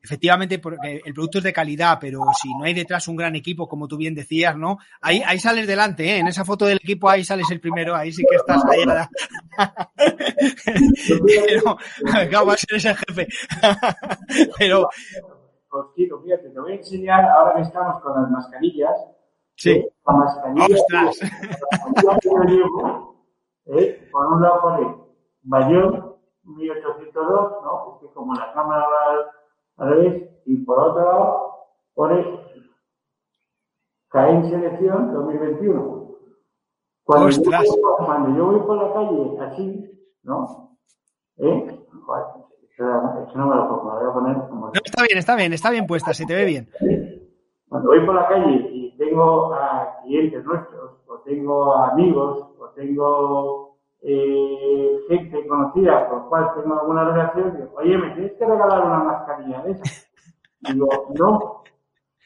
[0.07, 3.67] efectivamente, porque el producto es de calidad, pero si no hay detrás un gran equipo,
[3.69, 4.79] como tú bien decías, ¿no?
[5.01, 6.19] Ahí, ahí sales delante, ¿eh?
[6.19, 8.85] En esa foto del equipo ahí sales el primero, ahí sí que estás ahí.
[11.27, 11.77] pero,
[12.15, 13.27] acabo de ser ese jefe.
[14.59, 14.89] pero...
[15.69, 18.95] Pues, fíjate, te voy a enseñar, ahora que estamos con las mascarillas,
[19.57, 19.89] Sí.
[20.07, 21.19] La mascarilla, ¡Ostras!
[22.05, 23.25] La que yo llevo,
[23.67, 24.09] ¿eh?
[24.13, 24.97] por un lado pone
[25.43, 27.95] Bayón 1802, ¿no?
[27.95, 29.31] Es que como la cámara al
[30.47, 31.53] y por otro lado
[31.95, 32.47] pone
[34.15, 36.07] en Selección 2021.
[37.05, 40.77] Cuando yo, voy, cuando yo, voy, por la calle así, ¿no?
[41.37, 41.81] ¿Eh?
[43.35, 44.67] no me lo puedo, me voy a poner como...
[44.67, 46.69] No, está bien, está bien, está bien puesta, se te ve bien.
[47.69, 53.66] Cuando voy por la calle y tengo a clientes nuestros, o tengo amigos, o tengo
[54.03, 59.05] eh, gente conocida con cual tengo alguna relación, digo, oye, ¿me tienes que regalar una
[59.05, 60.07] mascarilla de esa?
[60.73, 60.89] Digo,
[61.19, 61.63] no,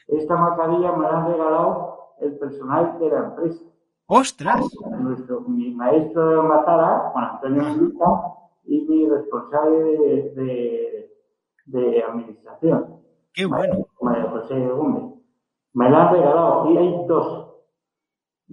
[0.07, 3.65] esta mascarilla me la han regalado el personal de la empresa.
[4.07, 4.69] ¡Ostras!
[4.99, 8.05] Nuestro, mi maestro de Mazara, Juan Antonio Mendoza,
[8.65, 11.15] y mi responsable de, de,
[11.65, 13.01] de administración.
[13.33, 13.87] ¡Qué bueno!
[14.01, 15.13] María José Gómez.
[15.73, 17.40] Me la han regalado y hay dos.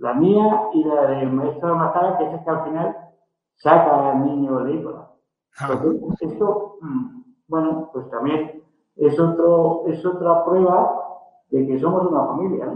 [0.01, 2.97] La mía y la del maestro Mazara, que es que al final
[3.57, 5.11] saca al niño agrícola.
[6.21, 8.63] esto, mm, bueno, pues también
[8.97, 10.91] es otro, es otra prueba
[11.51, 12.67] de que somos una familia,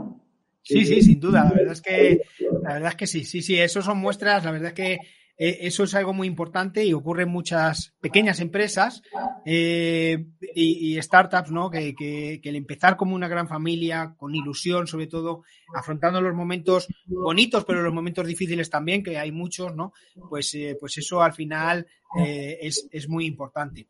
[0.64, 1.44] Sí, sí, sin duda.
[1.44, 2.22] La verdad es que,
[2.62, 3.58] la verdad es que sí, sí, sí.
[3.58, 4.44] Eso son muestras.
[4.44, 4.98] La verdad es que
[5.38, 9.02] eh, eso es algo muy importante y ocurre en muchas pequeñas empresas
[9.44, 11.70] eh, y, startups, ¿no?
[11.70, 15.42] Que, que, el empezar como una gran familia, con ilusión, sobre todo,
[15.74, 19.92] afrontando los momentos bonitos, pero los momentos difíciles también, que hay muchos, ¿no?
[20.28, 23.88] Pues, eh, pues eso al final es, es, muy importante.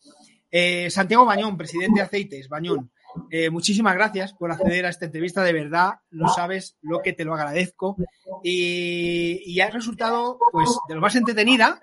[0.88, 2.92] Santiago Bañón, presidente de Aceites, Bañón.
[3.30, 7.24] Eh, muchísimas gracias por acceder a esta entrevista, de verdad, no sabes lo que te
[7.24, 7.96] lo agradezco.
[8.42, 11.78] Y, ha resultado, pues, de lo más entretenida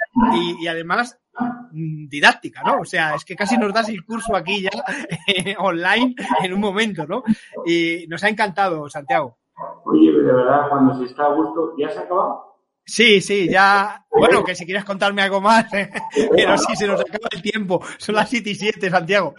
[0.59, 1.19] y, además
[1.71, 2.81] mm, didáctica, ¿no?
[2.81, 4.71] O sea, es que casi nos das el curso aquí ya
[5.27, 7.23] eh, online en un momento, ¿no?
[7.65, 9.37] Y nos ha encantado, Santiago.
[9.85, 12.49] Oye, de verdad, cuando se está a gusto, ¿ya se ha acabado?
[12.89, 14.03] Sí, sí, ya.
[14.09, 15.65] Bueno, que si quieres contarme algo más,
[16.35, 17.81] pero sí, se nos acaba el tiempo.
[17.97, 19.35] Son las 7 y 7, Santiago.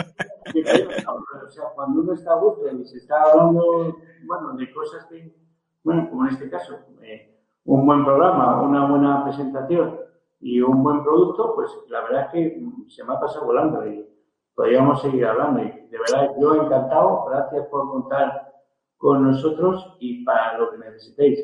[0.46, 5.34] O sea, cuando uno está a gusto y se está hablando, bueno, de cosas que,
[5.82, 9.98] bueno, como en este caso, eh, un buen programa, una buena presentación
[10.40, 14.06] y un buen producto, pues la verdad es que se me ha pasado volando y
[14.54, 15.62] podríamos seguir hablando.
[15.62, 18.52] Y de verdad, yo encantado, gracias por contar
[18.96, 21.40] con nosotros y para lo que necesitéis.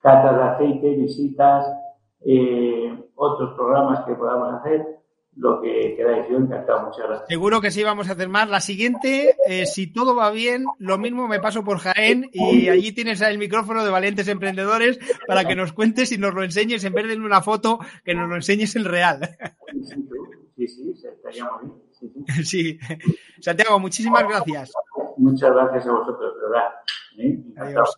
[0.00, 1.66] Catas de aceite, visitas,
[2.20, 4.99] eh, otros programas que podamos hacer,
[5.36, 6.26] lo que queráis.
[6.30, 7.28] Yo encantado, muchas gracias.
[7.28, 8.48] Seguro que sí vamos a hacer más.
[8.48, 12.92] La siguiente, eh, si todo va bien, lo mismo me paso por Jaén y allí
[12.92, 16.92] tienes el micrófono de Valientes Emprendedores para que nos cuentes y nos lo enseñes en
[16.92, 19.36] vez de en una foto, que nos lo enseñes en real.
[20.56, 21.90] Sí, sí, estaría muy bien.
[22.44, 22.78] Sí,
[23.40, 24.72] Santiago, muchísimas gracias.
[25.16, 26.70] Muchas gracias a vosotros, de verdad.
[27.18, 27.38] ¿eh?
[27.56, 27.96] Adiós.